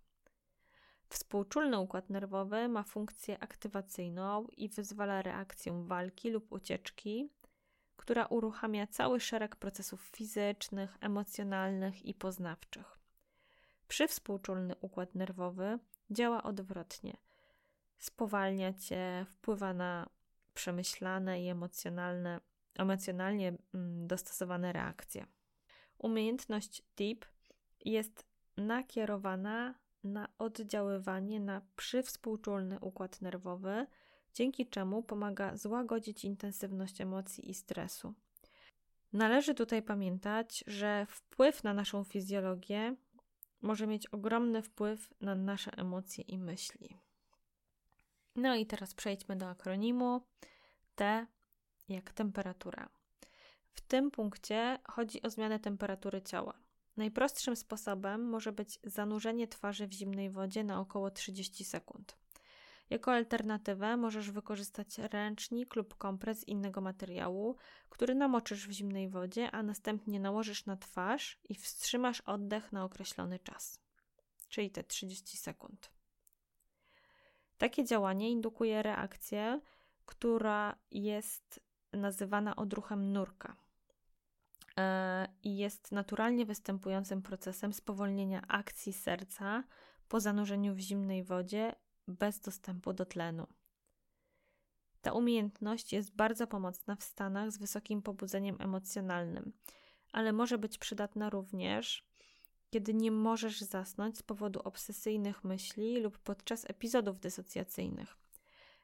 Współczulny 1.08 1.78
układ 1.78 2.10
nerwowy 2.10 2.68
ma 2.68 2.82
funkcję 2.82 3.38
aktywacyjną 3.38 4.46
i 4.56 4.68
wyzwala 4.68 5.22
reakcję 5.22 5.84
walki 5.86 6.30
lub 6.30 6.52
ucieczki, 6.52 7.30
która 7.96 8.26
uruchamia 8.26 8.86
cały 8.86 9.20
szereg 9.20 9.56
procesów 9.56 10.00
fizycznych, 10.02 10.96
emocjonalnych 11.00 12.06
i 12.06 12.14
poznawczych. 12.14 12.98
Przywspółczulny 13.88 14.74
układ 14.80 15.14
nerwowy 15.14 15.78
działa 16.10 16.42
odwrotnie. 16.42 17.27
Spowalnia 17.98 18.72
cię, 18.72 19.26
wpływa 19.28 19.74
na 19.74 20.08
przemyślane 20.54 21.42
i 21.42 21.48
emocjonalne, 21.48 22.40
emocjonalnie 22.78 23.52
mm, 23.74 24.06
dostosowane 24.06 24.72
reakcje. 24.72 25.26
Umiejętność 25.98 26.82
TIP 26.96 27.26
jest 27.84 28.26
nakierowana 28.56 29.74
na 30.04 30.28
oddziaływanie 30.38 31.40
na 31.40 31.62
przywspółczulny 31.76 32.80
układ 32.80 33.20
nerwowy, 33.20 33.86
dzięki 34.34 34.66
czemu 34.66 35.02
pomaga 35.02 35.56
złagodzić 35.56 36.24
intensywność 36.24 37.00
emocji 37.00 37.50
i 37.50 37.54
stresu. 37.54 38.14
Należy 39.12 39.54
tutaj 39.54 39.82
pamiętać, 39.82 40.64
że 40.66 41.06
wpływ 41.08 41.64
na 41.64 41.74
naszą 41.74 42.04
fizjologię 42.04 42.96
może 43.62 43.86
mieć 43.86 44.06
ogromny 44.06 44.62
wpływ 44.62 45.14
na 45.20 45.34
nasze 45.34 45.72
emocje 45.76 46.24
i 46.24 46.38
myśli. 46.38 47.07
No 48.36 48.54
i 48.54 48.66
teraz 48.66 48.94
przejdźmy 48.94 49.36
do 49.36 49.48
akronimu 49.48 50.26
T 50.94 51.26
jak 51.88 52.12
temperatura. 52.12 52.88
W 53.72 53.80
tym 53.80 54.10
punkcie 54.10 54.78
chodzi 54.88 55.22
o 55.22 55.30
zmianę 55.30 55.58
temperatury 55.58 56.22
ciała. 56.22 56.60
Najprostszym 56.96 57.56
sposobem 57.56 58.28
może 58.28 58.52
być 58.52 58.78
zanurzenie 58.84 59.48
twarzy 59.48 59.86
w 59.86 59.92
zimnej 59.92 60.30
wodzie 60.30 60.64
na 60.64 60.80
około 60.80 61.10
30 61.10 61.64
sekund. 61.64 62.16
Jako 62.90 63.12
alternatywę 63.12 63.96
możesz 63.96 64.30
wykorzystać 64.30 64.98
ręcznik 64.98 65.76
lub 65.76 65.94
kompres 65.94 66.48
innego 66.48 66.80
materiału, 66.80 67.56
który 67.88 68.14
namoczysz 68.14 68.68
w 68.68 68.70
zimnej 68.70 69.08
wodzie, 69.08 69.50
a 69.50 69.62
następnie 69.62 70.20
nałożysz 70.20 70.66
na 70.66 70.76
twarz 70.76 71.40
i 71.48 71.54
wstrzymasz 71.54 72.20
oddech 72.20 72.72
na 72.72 72.84
określony 72.84 73.38
czas, 73.38 73.80
czyli 74.48 74.70
te 74.70 74.84
30 74.84 75.36
sekund. 75.36 75.97
Takie 77.58 77.84
działanie 77.84 78.30
indukuje 78.30 78.82
reakcję, 78.82 79.60
która 80.06 80.76
jest 80.90 81.60
nazywana 81.92 82.56
odruchem 82.56 83.12
nurka 83.12 83.56
e, 84.76 85.28
i 85.42 85.56
jest 85.56 85.92
naturalnie 85.92 86.46
występującym 86.46 87.22
procesem 87.22 87.72
spowolnienia 87.72 88.42
akcji 88.48 88.92
serca 88.92 89.64
po 90.08 90.20
zanurzeniu 90.20 90.74
w 90.74 90.78
zimnej 90.78 91.24
wodzie 91.24 91.74
bez 92.08 92.40
dostępu 92.40 92.92
do 92.92 93.06
tlenu. 93.06 93.46
Ta 95.00 95.12
umiejętność 95.12 95.92
jest 95.92 96.16
bardzo 96.16 96.46
pomocna 96.46 96.96
w 96.96 97.02
stanach 97.02 97.52
z 97.52 97.58
wysokim 97.58 98.02
pobudzeniem 98.02 98.56
emocjonalnym, 98.60 99.52
ale 100.12 100.32
może 100.32 100.58
być 100.58 100.78
przydatna 100.78 101.30
również, 101.30 102.07
kiedy 102.70 102.94
nie 102.94 103.10
możesz 103.10 103.60
zasnąć 103.60 104.18
z 104.18 104.22
powodu 104.22 104.60
obsesyjnych 104.64 105.44
myśli 105.44 106.00
lub 106.00 106.18
podczas 106.18 106.70
epizodów 106.70 107.20
dysocjacyjnych. 107.20 108.16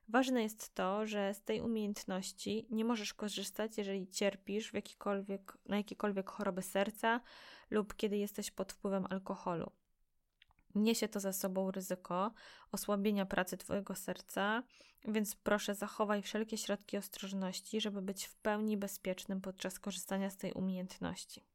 Ważne 0.09 0.43
jest 0.43 0.75
to, 0.75 1.07
że 1.07 1.35
z 1.35 1.43
tej 1.43 1.61
umiejętności 1.61 2.67
nie 2.71 2.85
możesz 2.85 3.15
korzystać, 3.15 3.79
jeżeli 3.79 4.09
cierpisz 4.09 4.71
w 4.71 4.75
jakikolwiek, 4.75 5.59
na 5.67 5.77
jakiekolwiek 5.77 6.31
choroby 6.31 6.63
serca 6.63 7.21
lub 7.71 7.95
kiedy 7.95 8.17
jesteś 8.17 8.51
pod 8.51 8.73
wpływem 8.73 9.07
alkoholu. 9.11 9.71
Niesie 10.75 11.09
to 11.09 11.21
za 11.21 11.33
sobą 11.33 11.71
ryzyko 11.71 12.33
osłabienia 12.73 13.27
pracy 13.27 13.57
Twojego 13.57 13.95
serca, 13.95 14.63
więc 15.05 15.35
proszę 15.37 15.75
zachowaj 15.75 16.23
wszelkie 16.23 16.59
środki 16.59 16.97
ostrożności, 16.97 17.81
żeby 17.81 18.03
być 18.03 18.25
w 18.25 18.37
pełni 18.37 18.77
bezpiecznym 18.77 19.41
podczas 19.41 19.79
korzystania 19.79 20.31
z 20.31 20.37
tej 20.37 20.53
umiejętności. 20.53 21.54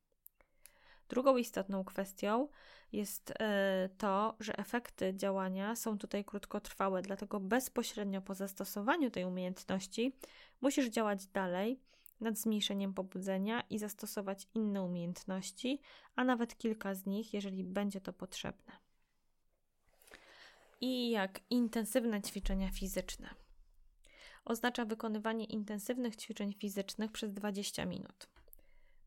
Drugą 1.09 1.37
istotną 1.37 1.83
kwestią 1.83 2.47
jest 2.91 3.33
e, 3.39 3.89
to, 3.97 4.35
że 4.39 4.57
efekty 4.57 5.13
działania 5.15 5.75
są 5.75 5.97
tutaj 5.97 6.25
krótkotrwałe, 6.25 7.01
dlatego 7.01 7.39
bezpośrednio 7.39 8.21
po 8.21 8.35
zastosowaniu 8.35 9.11
tej 9.11 9.25
umiejętności 9.25 10.15
musisz 10.61 10.89
działać 10.89 11.27
dalej 11.27 11.79
nad 12.19 12.37
zmniejszeniem 12.37 12.93
pobudzenia 12.93 13.63
i 13.69 13.79
zastosować 13.79 14.47
inne 14.53 14.83
umiejętności, 14.83 15.81
a 16.15 16.23
nawet 16.23 16.57
kilka 16.57 16.93
z 16.93 17.05
nich, 17.05 17.33
jeżeli 17.33 17.63
będzie 17.63 18.01
to 18.01 18.13
potrzebne 18.13 18.89
i 20.81 21.09
jak 21.09 21.41
intensywne 21.49 22.21
ćwiczenia 22.21 22.71
fizyczne. 22.71 23.29
Oznacza 24.45 24.85
wykonywanie 24.85 25.45
intensywnych 25.45 26.15
ćwiczeń 26.15 26.53
fizycznych 26.53 27.11
przez 27.11 27.33
20 27.33 27.85
minut. 27.85 28.27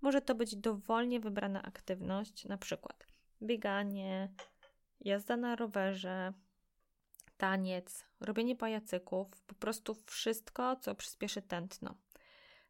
Może 0.03 0.21
to 0.21 0.35
być 0.35 0.57
dowolnie 0.57 1.21
wybrana 1.21 1.63
aktywność, 1.63 2.45
na 2.45 2.59
przykład 2.59 3.07
bieganie, 3.43 4.29
jazda 5.01 5.37
na 5.37 5.57
rowerze, 5.57 6.33
taniec, 7.37 8.05
robienie 8.21 8.57
pajacyków, 8.57 9.41
po 9.41 9.55
prostu 9.55 9.97
wszystko, 10.07 10.77
co 10.77 10.95
przyspieszy 10.95 11.43
tętno. 11.43 11.95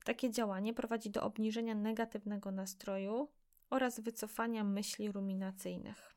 Takie 0.05 0.31
działanie 0.31 0.75
prowadzi 0.75 1.11
do 1.11 1.23
obniżenia 1.23 1.75
negatywnego 1.75 2.51
nastroju 2.51 3.29
oraz 3.71 4.01
wycofania 4.01 4.65
myśli 4.65 5.13
ruminacyjnych. 5.13 6.15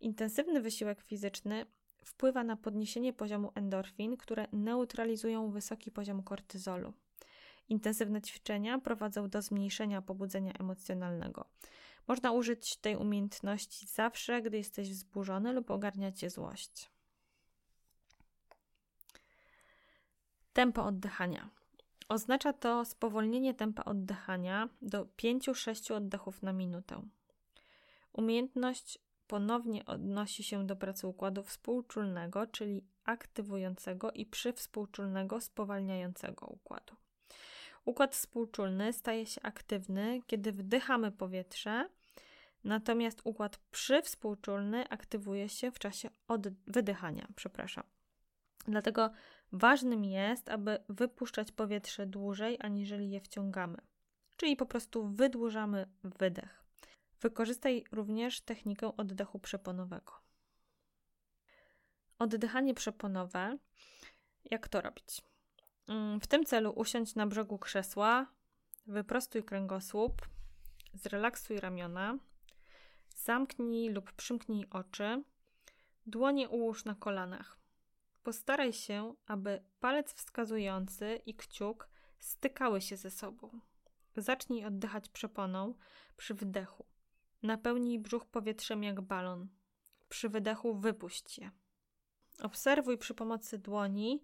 Intensywny 0.00 0.60
wysiłek 0.60 1.00
fizyczny 1.00 1.66
wpływa 2.04 2.44
na 2.44 2.56
podniesienie 2.56 3.12
poziomu 3.12 3.52
endorfin, 3.54 4.16
które 4.16 4.46
neutralizują 4.52 5.50
wysoki 5.50 5.90
poziom 5.90 6.22
kortyzolu. 6.22 6.92
Intensywne 7.70 8.22
ćwiczenia 8.22 8.78
prowadzą 8.78 9.28
do 9.28 9.42
zmniejszenia 9.42 10.02
pobudzenia 10.02 10.52
emocjonalnego. 10.52 11.44
Można 12.08 12.32
użyć 12.32 12.76
tej 12.76 12.96
umiejętności 12.96 13.86
zawsze, 13.86 14.42
gdy 14.42 14.56
jesteś 14.56 14.90
wzburzony 14.90 15.52
lub 15.52 15.70
ogarnia 15.70 16.12
cię 16.12 16.30
złość. 16.30 16.90
Tempo 20.52 20.84
oddychania. 20.84 21.50
Oznacza 22.08 22.52
to 22.52 22.84
spowolnienie 22.84 23.54
tempa 23.54 23.84
oddychania 23.84 24.68
do 24.82 25.04
5-6 25.04 25.94
oddechów 25.94 26.42
na 26.42 26.52
minutę. 26.52 27.02
Umiejętność 28.12 28.98
ponownie 29.26 29.86
odnosi 29.86 30.44
się 30.44 30.66
do 30.66 30.76
pracy 30.76 31.06
układu 31.06 31.42
współczulnego, 31.42 32.46
czyli 32.46 32.84
aktywującego 33.04 34.10
i 34.10 34.26
przywspółczulnego 34.26 35.40
spowalniającego 35.40 36.46
układu. 36.46 36.96
Układ 37.90 38.14
współczulny 38.14 38.92
staje 38.92 39.26
się 39.26 39.42
aktywny, 39.42 40.20
kiedy 40.26 40.52
wdychamy 40.52 41.12
powietrze, 41.12 41.88
natomiast 42.64 43.20
układ 43.24 43.56
przywspółczulny 43.56 44.88
aktywuje 44.88 45.48
się 45.48 45.70
w 45.70 45.78
czasie 45.78 46.10
od 46.28 46.48
wydychania. 46.48 47.28
Przepraszam. 47.36 47.84
Dlatego 48.66 49.10
ważnym 49.52 50.04
jest, 50.04 50.48
aby 50.48 50.78
wypuszczać 50.88 51.52
powietrze 51.52 52.06
dłużej, 52.06 52.56
aniżeli 52.60 53.10
je 53.10 53.20
wciągamy. 53.20 53.78
Czyli 54.36 54.56
po 54.56 54.66
prostu 54.66 55.08
wydłużamy 55.08 55.86
wydech. 56.04 56.64
Wykorzystaj 57.20 57.84
również 57.92 58.40
technikę 58.40 58.96
oddechu 58.96 59.38
przeponowego. 59.38 60.12
Oddychanie 62.18 62.74
przeponowe. 62.74 63.58
Jak 64.50 64.68
to 64.68 64.80
robić? 64.80 65.29
Mm, 65.90 66.20
w 66.20 66.26
tym 66.26 66.44
celu 66.44 66.72
usiądź 66.72 67.14
na 67.14 67.26
brzegu 67.26 67.58
krzesła, 67.58 68.26
wyprostuj 68.86 69.44
kręgosłup, 69.44 70.28
zrelaksuj 70.94 71.60
ramiona, 71.60 72.18
zamknij 73.16 73.90
lub 73.90 74.12
przymknij 74.12 74.66
oczy, 74.70 75.22
dłonie 76.06 76.48
ułóż 76.48 76.84
na 76.84 76.94
kolanach. 76.94 77.58
Postaraj 78.22 78.72
się, 78.72 79.14
aby 79.26 79.62
palec 79.80 80.12
wskazujący 80.12 81.20
i 81.26 81.34
kciuk 81.34 81.88
stykały 82.18 82.80
się 82.80 82.96
ze 82.96 83.10
sobą. 83.10 83.60
Zacznij 84.16 84.64
oddychać 84.64 85.08
przeponą 85.08 85.74
przy 86.16 86.34
wdechu. 86.34 86.84
Napełnij 87.42 87.98
brzuch 87.98 88.26
powietrzem 88.26 88.82
jak 88.82 89.00
balon. 89.00 89.48
Przy 90.08 90.28
wydechu 90.28 90.74
wypuść 90.74 91.38
je. 91.38 91.50
Obserwuj 92.42 92.98
przy 92.98 93.14
pomocy 93.14 93.58
dłoni, 93.58 94.22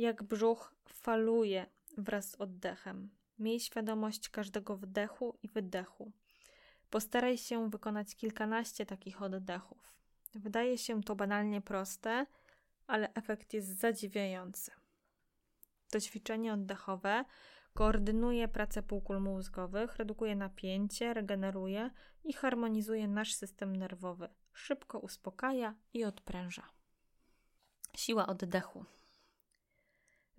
jak 0.00 0.22
brzuch 0.22 0.74
faluje 0.86 1.66
wraz 1.98 2.30
z 2.30 2.34
oddechem. 2.34 3.10
Miej 3.38 3.60
świadomość 3.60 4.28
każdego 4.28 4.76
wdechu 4.76 5.38
i 5.42 5.48
wydechu. 5.48 6.12
Postaraj 6.90 7.38
się 7.38 7.70
wykonać 7.70 8.16
kilkanaście 8.16 8.86
takich 8.86 9.22
oddechów. 9.22 9.94
Wydaje 10.34 10.78
się 10.78 11.02
to 11.02 11.16
banalnie 11.16 11.60
proste, 11.60 12.26
ale 12.86 13.14
efekt 13.14 13.52
jest 13.52 13.78
zadziwiający. 13.78 14.70
To 15.90 16.00
ćwiczenie 16.00 16.52
oddechowe 16.52 17.24
koordynuje 17.74 18.48
pracę 18.48 18.82
półkul 18.82 19.20
mózgowych, 19.20 19.96
redukuje 19.96 20.36
napięcie, 20.36 21.14
regeneruje 21.14 21.90
i 22.24 22.32
harmonizuje 22.32 23.08
nasz 23.08 23.34
system 23.34 23.76
nerwowy. 23.76 24.28
Szybko 24.52 24.98
uspokaja 24.98 25.74
i 25.94 26.04
odpręża. 26.04 26.62
Siła 27.96 28.26
oddechu. 28.26 28.84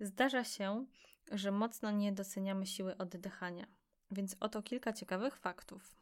Zdarza 0.00 0.44
się, 0.44 0.86
że 1.32 1.52
mocno 1.52 1.90
nie 1.90 2.12
doceniamy 2.12 2.66
siły 2.66 2.96
oddychania, 2.96 3.66
więc 4.10 4.36
oto 4.40 4.62
kilka 4.62 4.92
ciekawych 4.92 5.36
faktów. 5.36 5.96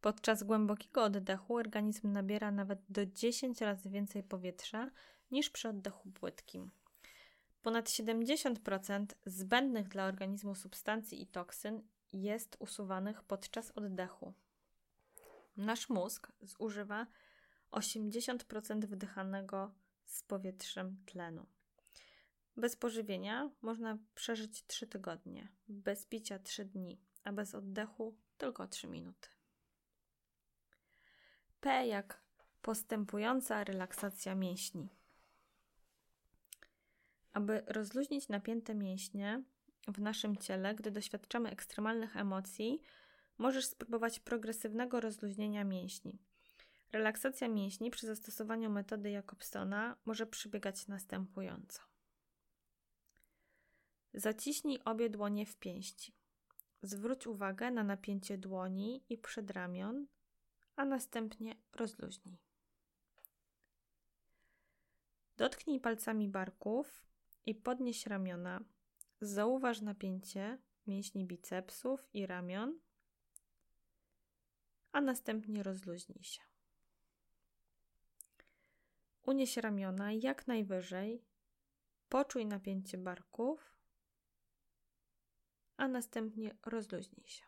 Podczas 0.00 0.42
głębokiego 0.42 1.04
oddechu 1.04 1.56
organizm 1.56 2.12
nabiera 2.12 2.50
nawet 2.50 2.78
do 2.88 3.06
10 3.06 3.60
razy 3.60 3.90
więcej 3.90 4.22
powietrza 4.22 4.90
niż 5.30 5.50
przy 5.50 5.68
oddechu 5.68 6.10
płytkim. 6.10 6.70
Ponad 7.62 7.88
70% 7.88 9.06
zbędnych 9.26 9.88
dla 9.88 10.06
organizmu 10.06 10.54
substancji 10.54 11.22
i 11.22 11.26
toksyn 11.26 11.82
jest 12.12 12.56
usuwanych 12.58 13.22
podczas 13.22 13.70
oddechu. 13.70 14.34
Nasz 15.56 15.88
mózg 15.88 16.32
zużywa 16.40 17.06
80% 17.70 18.86
wdychanego 18.86 19.74
z 20.04 20.22
powietrzem 20.22 20.96
tlenu. 21.06 21.46
Bez 22.60 22.76
pożywienia 22.76 23.50
można 23.62 23.98
przeżyć 24.14 24.66
3 24.66 24.86
tygodnie, 24.86 25.48
bez 25.68 26.06
picia 26.06 26.38
3 26.38 26.64
dni, 26.64 27.00
a 27.24 27.32
bez 27.32 27.54
oddechu 27.54 28.16
tylko 28.38 28.66
3 28.66 28.88
minuty. 28.88 29.28
P 31.60 31.86
jak 31.86 32.20
postępująca 32.62 33.64
relaksacja 33.64 34.34
mięśni. 34.34 34.88
Aby 37.32 37.62
rozluźnić 37.66 38.28
napięte 38.28 38.74
mięśnie 38.74 39.42
w 39.88 40.00
naszym 40.00 40.36
ciele, 40.36 40.74
gdy 40.74 40.90
doświadczamy 40.90 41.50
ekstremalnych 41.50 42.16
emocji, 42.16 42.82
możesz 43.38 43.66
spróbować 43.66 44.20
progresywnego 44.20 45.00
rozluźnienia 45.00 45.64
mięśni. 45.64 46.18
Relaksacja 46.92 47.48
mięśni 47.48 47.90
przy 47.90 48.06
zastosowaniu 48.06 48.70
metody 48.70 49.10
Jacobsona 49.10 49.96
może 50.04 50.26
przebiegać 50.26 50.86
następująco. 50.86 51.89
Zaciśnij 54.14 54.84
obie 54.84 55.10
dłonie 55.10 55.46
w 55.46 55.56
pięści. 55.56 56.14
Zwróć 56.82 57.26
uwagę 57.26 57.70
na 57.70 57.84
napięcie 57.84 58.38
dłoni 58.38 59.04
i 59.08 59.18
przedramion, 59.18 60.06
a 60.76 60.84
następnie 60.84 61.56
rozluźnij. 61.72 62.38
Dotknij 65.36 65.80
palcami 65.80 66.28
barków 66.28 67.06
i 67.46 67.54
podnieś 67.54 68.06
ramiona. 68.06 68.64
Zauważ 69.20 69.80
napięcie 69.80 70.58
mięśni 70.86 71.26
bicepsów 71.26 72.08
i 72.14 72.26
ramion, 72.26 72.78
a 74.92 75.00
następnie 75.00 75.62
rozluźnij 75.62 76.24
się. 76.24 76.42
Unieś 79.22 79.56
ramiona 79.56 80.12
jak 80.12 80.46
najwyżej, 80.46 81.24
poczuj 82.08 82.46
napięcie 82.46 82.98
barków, 82.98 83.74
a 85.80 85.88
następnie 85.88 86.56
rozluźnij 86.66 87.26
się. 87.26 87.44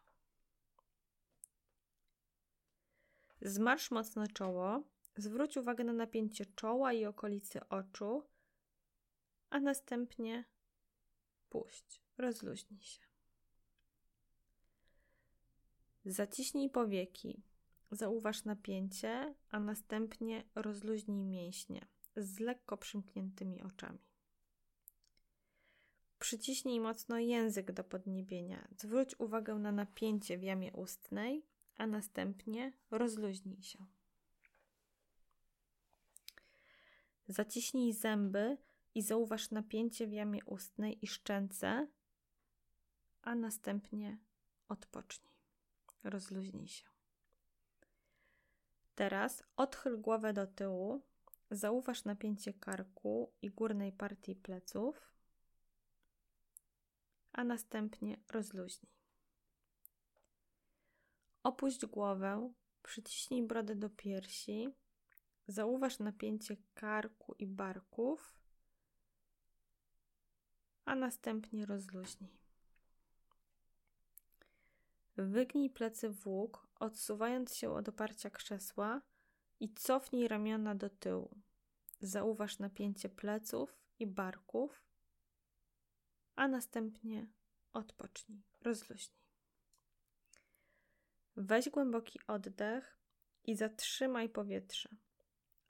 Zmarsz 3.42 3.90
mocno 3.90 4.27
czoło, 4.27 4.83
zwróć 5.16 5.57
uwagę 5.57 5.85
na 5.85 5.92
napięcie 5.92 6.47
czoła 6.47 6.92
i 6.92 7.05
okolicy 7.05 7.68
oczu, 7.68 8.23
a 9.51 9.61
następnie 9.61 10.45
puść, 11.51 12.03
rozluźnij 12.18 12.81
się. 12.81 13.01
Zaciśnij 16.05 16.71
powieki, 16.71 17.42
zauważ 17.90 18.45
napięcie, 18.45 19.35
a 19.51 19.61
następnie 19.61 20.45
rozluźnij 20.55 21.25
mięśnie 21.25 21.87
z 22.16 22.38
lekko 22.38 22.77
przymkniętymi 22.77 23.62
oczami. 23.62 24.12
Przyciśnij 26.33 26.81
mocno 26.81 27.18
język 27.18 27.73
do 27.73 27.85
podniebienia. 27.85 28.68
Zwróć 28.79 29.21
uwagę 29.21 29.55
na 29.55 29.73
napięcie 29.73 30.38
w 30.38 30.42
jamie 30.42 30.73
ustnej, 30.73 31.47
a 31.77 31.87
następnie 31.87 32.73
rozluźnij 32.90 33.62
się. 33.62 33.87
Zaciśnij 37.29 37.92
zęby 37.92 38.57
i 38.95 39.03
zauważ 39.03 39.51
napięcie 39.51 40.07
w 40.07 40.12
jamie 40.12 40.45
ustnej 40.45 41.05
i 41.05 41.07
szczęce, 41.07 41.88
a 43.23 43.35
następnie 43.35 44.18
odpocznij. 44.68 45.35
Rozluźnij 46.05 46.68
się. 46.68 46.85
Teraz 48.95 49.42
odchyl 49.57 50.01
głowę 50.01 50.33
do 50.33 50.47
tyłu, 50.47 51.03
zauważ 51.51 52.05
napięcie 52.05 52.53
karku 52.53 53.33
i 53.42 53.51
górnej 53.51 53.92
partii 53.92 54.37
pleców, 54.37 55.12
a 57.33 57.45
następnie 57.45 58.16
rozluźnij. 58.31 58.92
Opuść 61.42 61.87
głowę, 61.87 62.53
przyciśnij 62.83 63.42
brodę 63.42 63.77
do 63.77 63.90
piersi, 63.90 64.68
zauważ 65.47 65.99
napięcie 65.99 66.57
karku 66.75 67.35
i 67.38 67.47
barków, 67.47 68.35
a 70.85 70.95
następnie 70.95 71.66
rozluźnij. 71.66 72.42
Wygnij 75.16 75.71
plecy 75.71 76.11
w 76.11 76.27
łuk, 76.27 76.66
odsuwając 76.81 77.57
się 77.57 77.71
od 77.71 77.88
oparcia 77.88 78.31
krzesła 78.31 79.03
i 79.61 79.75
cofnij 79.75 80.29
ramiona 80.29 80.75
do 80.75 80.90
tyłu. 80.90 81.40
Zauważ 82.01 82.59
napięcie 82.59 83.09
pleców 83.09 83.79
i 83.99 84.07
barków, 84.07 84.83
a 86.37 86.49
następnie 86.49 87.27
odpocznij, 87.73 88.42
rozluźnij. 88.61 89.23
Weź 91.37 91.71
głęboki 91.71 92.21
oddech 92.27 92.99
i 93.45 93.57
zatrzymaj 93.57 94.29
powietrze. 94.29 94.88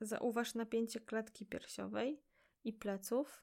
Zauważ 0.00 0.54
napięcie 0.54 1.00
klatki 1.00 1.46
piersiowej 1.46 2.22
i 2.64 2.72
pleców, 2.72 3.42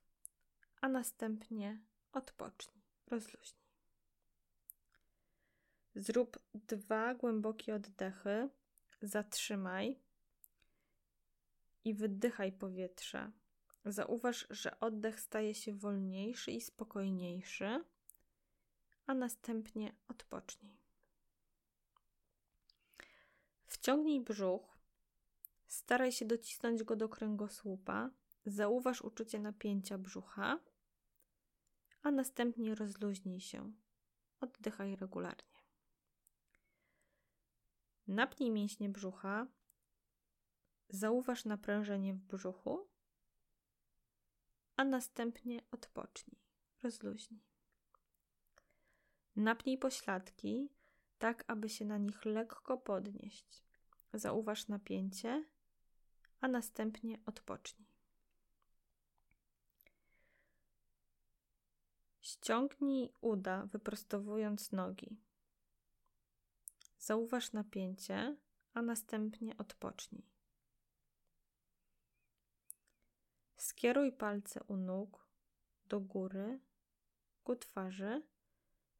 a 0.81 0.89
następnie 0.89 1.81
odpocznij, 2.11 2.83
rozluźnij. 3.07 3.69
Zrób 5.95 6.39
dwa 6.53 7.15
głębokie 7.15 7.75
oddechy, 7.75 8.49
zatrzymaj 9.01 9.99
i 11.85 11.93
wydychaj 11.93 12.51
powietrze. 12.51 13.31
Zauważ, 13.85 14.47
że 14.49 14.79
oddech 14.79 15.19
staje 15.19 15.55
się 15.55 15.75
wolniejszy 15.75 16.51
i 16.51 16.61
spokojniejszy, 16.61 17.83
a 19.05 19.13
następnie 19.13 19.95
odpocznij. 20.07 20.77
Wciągnij 23.65 24.21
brzuch, 24.21 24.77
staraj 25.67 26.11
się 26.11 26.25
docisnąć 26.25 26.83
go 26.83 26.95
do 26.95 27.09
kręgosłupa, 27.09 28.11
zauważ 28.45 29.01
uczucie 29.01 29.39
napięcia 29.39 29.97
brzucha, 29.97 30.59
a 32.03 32.11
następnie 32.11 32.75
rozluźnij 32.75 33.39
się. 33.39 33.73
Oddychaj 34.39 34.95
regularnie. 34.95 35.59
Napnij 38.07 38.51
mięśnie 38.51 38.89
brzucha, 38.89 39.47
zauważ 40.89 41.45
naprężenie 41.45 42.13
w 42.13 42.21
brzuchu, 42.21 42.87
a 44.79 44.83
następnie 44.83 45.61
odpocznij, 45.71 46.39
rozluźnij. 46.83 47.39
Napnij 49.35 49.77
pośladki, 49.77 50.69
tak 51.17 51.43
aby 51.47 51.69
się 51.69 51.85
na 51.85 51.97
nich 51.97 52.25
lekko 52.25 52.77
podnieść. 52.77 53.63
Zauważ 54.13 54.67
napięcie, 54.67 55.45
a 56.41 56.47
następnie 56.47 57.19
odpocznij. 57.25 57.87
Ściągnij 62.21 63.13
uda, 63.21 63.65
wyprostowując 63.65 64.71
nogi. 64.71 65.17
Zauważ 66.99 67.53
napięcie, 67.53 68.37
a 68.73 68.81
następnie 68.81 69.57
odpocznij. 69.57 70.28
Skieruj 73.69 74.11
palce 74.11 74.63
u 74.67 74.77
nóg 74.77 75.27
do 75.85 75.99
góry, 75.99 76.59
ku 77.43 77.55
twarzy. 77.55 78.21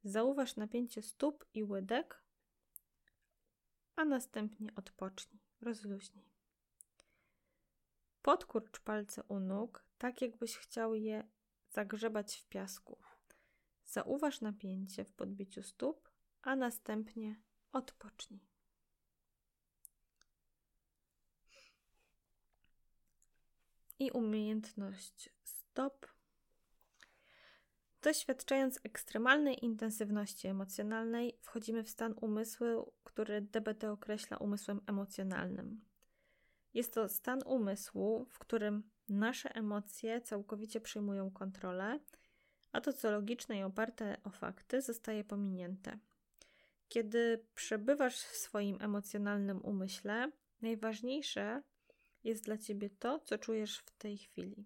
Zauważ 0.03 0.55
napięcie 0.55 1.01
stóp 1.01 1.45
i 1.53 1.63
łydek, 1.63 2.23
a 3.95 4.05
następnie 4.05 4.75
odpocznij, 4.75 5.41
rozluźnij. 5.61 6.29
Podkurcz 8.21 8.79
palce 8.79 9.23
u 9.23 9.39
nóg, 9.39 9.85
tak 9.97 10.21
jakbyś 10.21 10.57
chciał 10.57 10.95
je 10.95 11.27
zagrzebać 11.69 12.35
w 12.35 12.47
piasku. 12.47 12.97
Zauważ 13.85 14.41
napięcie 14.41 15.05
w 15.05 15.13
podbiciu 15.13 15.63
stóp, 15.63 16.09
a 16.41 16.55
następnie 16.55 17.41
odpocznij. 17.71 18.48
I 23.99 24.11
umiejętność 24.11 25.29
stop. 25.43 26.07
Doświadczając 28.01 28.79
ekstremalnej 28.83 29.65
intensywności 29.65 30.47
emocjonalnej, 30.47 31.37
wchodzimy 31.41 31.83
w 31.83 31.89
stan 31.89 32.15
umysłu, 32.21 32.93
który 33.03 33.41
DBT 33.41 33.91
określa 33.91 34.37
umysłem 34.37 34.81
emocjonalnym. 34.87 35.81
Jest 36.73 36.93
to 36.93 37.09
stan 37.09 37.39
umysłu, 37.45 38.25
w 38.29 38.39
którym 38.39 38.89
nasze 39.09 39.55
emocje 39.55 40.21
całkowicie 40.21 40.81
przyjmują 40.81 41.31
kontrolę, 41.31 41.99
a 42.71 42.81
to, 42.81 42.93
co 42.93 43.11
logiczne 43.11 43.59
i 43.59 43.63
oparte 43.63 44.17
o 44.23 44.29
fakty, 44.29 44.81
zostaje 44.81 45.23
pominięte. 45.23 45.99
Kiedy 46.89 47.45
przebywasz 47.55 48.15
w 48.15 48.35
swoim 48.35 48.77
emocjonalnym 48.81 49.61
umyśle, 49.61 50.31
najważniejsze 50.61 51.63
jest 52.23 52.43
dla 52.45 52.57
ciebie 52.57 52.89
to, 52.89 53.19
co 53.19 53.37
czujesz 53.37 53.77
w 53.77 53.91
tej 53.97 54.17
chwili. 54.17 54.65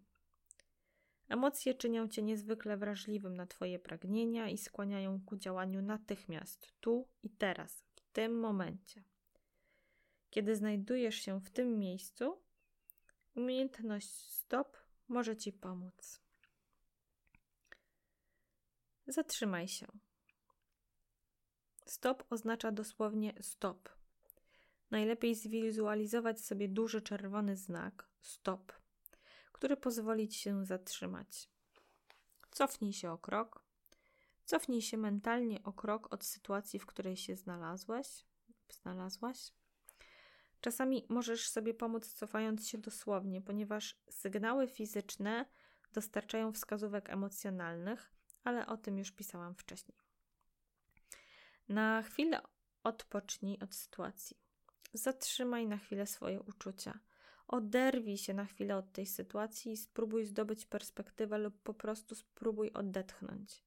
Emocje 1.30 1.74
czynią 1.74 2.08
cię 2.08 2.22
niezwykle 2.22 2.78
wrażliwym 2.78 3.36
na 3.36 3.48
twoje 3.48 3.80
pragnienia 3.80 4.50
i 4.50 4.58
skłaniają 4.58 5.22
ku 5.26 5.38
działaniu 5.38 5.82
natychmiast, 5.82 6.74
tu 6.80 7.08
i 7.24 7.30
teraz, 7.30 7.84
w 7.96 8.02
tym 8.12 8.40
momencie. 8.40 9.04
Kiedy 10.30 10.56
znajdujesz 10.56 11.16
się 11.16 11.42
w 11.42 11.52
tym 11.52 11.80
miejscu, 11.80 12.42
umiejętność 13.36 14.10
stop 14.10 14.78
może 15.08 15.38
ci 15.38 15.54
pomóc. 15.54 16.22
Zatrzymaj 19.08 19.68
się. 19.68 19.88
Stop 21.86 22.24
oznacza 22.30 22.72
dosłownie 22.72 23.34
stop. 23.42 23.90
Najlepiej 24.94 25.36
zwizualizować 25.36 26.42
sobie 26.42 26.68
duży 26.68 27.02
czerwony 27.02 27.56
znak 27.56 28.10
stop, 28.22 28.74
który 29.52 29.78
pozwoli 29.78 30.28
ci 30.28 30.40
się 30.40 30.66
zatrzymać. 30.66 31.50
Cofnij 32.52 32.94
się 32.94 33.12
o 33.12 33.18
krok. 33.18 33.66
Cofnij 34.46 34.82
się 34.82 34.98
mentalnie 34.98 35.64
o 35.64 35.74
krok 35.74 36.14
od 36.14 36.26
sytuacji, 36.26 36.80
w 36.80 36.86
której 36.86 37.18
się 37.18 37.36
znalazłeś, 37.36 38.08
znalazłaś. 38.70 39.52
Czasami 40.62 41.06
możesz 41.10 41.50
sobie 41.50 41.74
pomóc 41.74 42.14
cofając 42.14 42.68
się 42.68 42.78
dosłownie, 42.78 43.42
ponieważ 43.42 44.00
sygnały 44.10 44.68
fizyczne 44.68 45.46
dostarczają 45.94 46.52
wskazówek 46.52 47.10
emocjonalnych, 47.10 48.12
ale 48.44 48.68
o 48.68 48.78
tym 48.78 48.98
już 48.98 49.12
pisałam 49.12 49.56
wcześniej. 49.56 49.98
Na 51.70 52.02
chwilę 52.02 52.42
odpocznij 52.84 53.60
od 53.60 53.76
sytuacji. 53.76 54.43
Zatrzymaj 54.94 55.68
na 55.68 55.78
chwilę 55.78 56.08
swoje 56.08 56.42
uczucia. 56.42 57.00
Oderwij 57.48 58.18
się 58.18 58.34
na 58.34 58.46
chwilę 58.46 58.78
od 58.78 58.92
tej 58.92 59.06
sytuacji 59.06 59.72
i 59.72 59.78
spróbuj 59.78 60.26
zdobyć 60.26 60.66
perspektywę 60.66 61.38
lub 61.38 61.62
po 61.62 61.74
prostu 61.74 62.16
spróbuj 62.16 62.72
odetchnąć. 62.74 63.64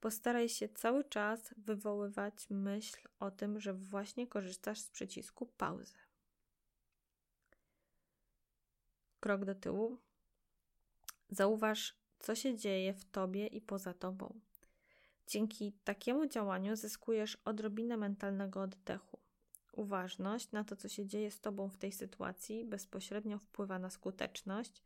Postaraj 0.00 0.48
się 0.48 0.68
cały 0.68 1.04
czas 1.04 1.54
wywoływać 1.56 2.46
myśl 2.50 2.98
o 3.20 3.30
tym, 3.30 3.60
że 3.60 3.74
właśnie 3.74 4.26
korzystasz 4.26 4.80
z 4.80 4.90
przycisku 4.90 5.46
pauzy. 5.46 5.98
Krok 9.20 9.44
do 9.44 9.54
tyłu. 9.54 9.98
Zauważ, 11.30 11.94
co 12.18 12.34
się 12.34 12.56
dzieje 12.56 12.94
w 12.94 13.04
tobie 13.04 13.46
i 13.46 13.60
poza 13.60 13.94
tobą. 13.94 14.40
Dzięki 15.26 15.72
takiemu 15.84 16.26
działaniu 16.26 16.76
zyskujesz 16.76 17.38
odrobinę 17.44 17.96
mentalnego 17.96 18.62
oddechu. 18.62 19.27
Uważność 19.78 20.52
na 20.52 20.64
to, 20.64 20.76
co 20.76 20.88
się 20.88 21.06
dzieje 21.06 21.30
z 21.30 21.40
tobą 21.40 21.68
w 21.68 21.76
tej 21.76 21.92
sytuacji, 21.92 22.64
bezpośrednio 22.64 23.38
wpływa 23.38 23.78
na 23.78 23.90
skuteczność, 23.90 24.84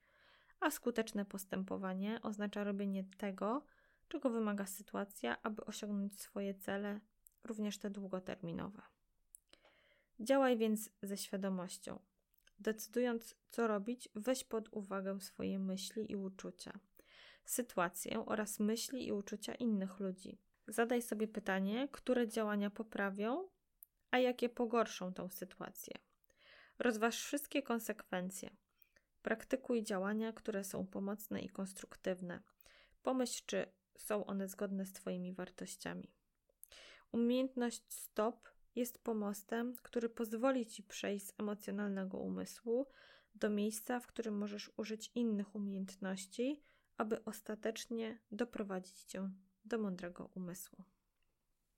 a 0.60 0.70
skuteczne 0.70 1.24
postępowanie 1.24 2.22
oznacza 2.22 2.64
robienie 2.64 3.04
tego, 3.18 3.64
czego 4.08 4.30
wymaga 4.30 4.66
sytuacja, 4.66 5.42
aby 5.42 5.64
osiągnąć 5.64 6.20
swoje 6.20 6.54
cele, 6.54 7.00
również 7.44 7.78
te 7.78 7.90
długoterminowe. 7.90 8.82
Działaj 10.20 10.56
więc 10.56 10.90
ze 11.02 11.16
świadomością. 11.16 11.98
Decydując, 12.58 13.36
co 13.50 13.66
robić, 13.66 14.08
weź 14.14 14.44
pod 14.44 14.68
uwagę 14.72 15.20
swoje 15.20 15.58
myśli 15.58 16.12
i 16.12 16.16
uczucia 16.16 16.78
sytuację 17.44 18.26
oraz 18.26 18.60
myśli 18.60 19.06
i 19.06 19.12
uczucia 19.12 19.54
innych 19.54 20.00
ludzi. 20.00 20.38
Zadaj 20.68 21.02
sobie 21.02 21.28
pytanie, 21.28 21.88
które 21.92 22.28
działania 22.28 22.70
poprawią, 22.70 23.48
a 24.12 24.18
jakie 24.18 24.48
pogorszą 24.48 25.14
tą 25.14 25.28
sytuację. 25.28 25.94
Rozważ 26.78 27.22
wszystkie 27.22 27.62
konsekwencje. 27.62 28.50
Praktykuj 29.22 29.82
działania, 29.82 30.32
które 30.32 30.64
są 30.64 30.86
pomocne 30.86 31.40
i 31.40 31.48
konstruktywne. 31.48 32.42
Pomyśl, 33.02 33.42
czy 33.46 33.66
są 33.96 34.26
one 34.26 34.48
zgodne 34.48 34.86
z 34.86 34.92
Twoimi 34.92 35.32
wartościami. 35.32 36.10
Umiejętność 37.12 37.92
stop 37.92 38.48
jest 38.74 39.04
pomostem, 39.04 39.76
który 39.82 40.08
pozwoli 40.08 40.66
Ci 40.66 40.82
przejść 40.82 41.26
z 41.26 41.34
emocjonalnego 41.38 42.18
umysłu 42.18 42.86
do 43.34 43.50
miejsca, 43.50 44.00
w 44.00 44.06
którym 44.06 44.38
możesz 44.38 44.70
użyć 44.76 45.10
innych 45.14 45.54
umiejętności 45.54 46.62
aby 47.02 47.24
ostatecznie 47.24 48.18
doprowadzić 48.32 49.04
cię 49.04 49.30
do 49.64 49.78
mądrego 49.78 50.30
umysłu. 50.34 50.84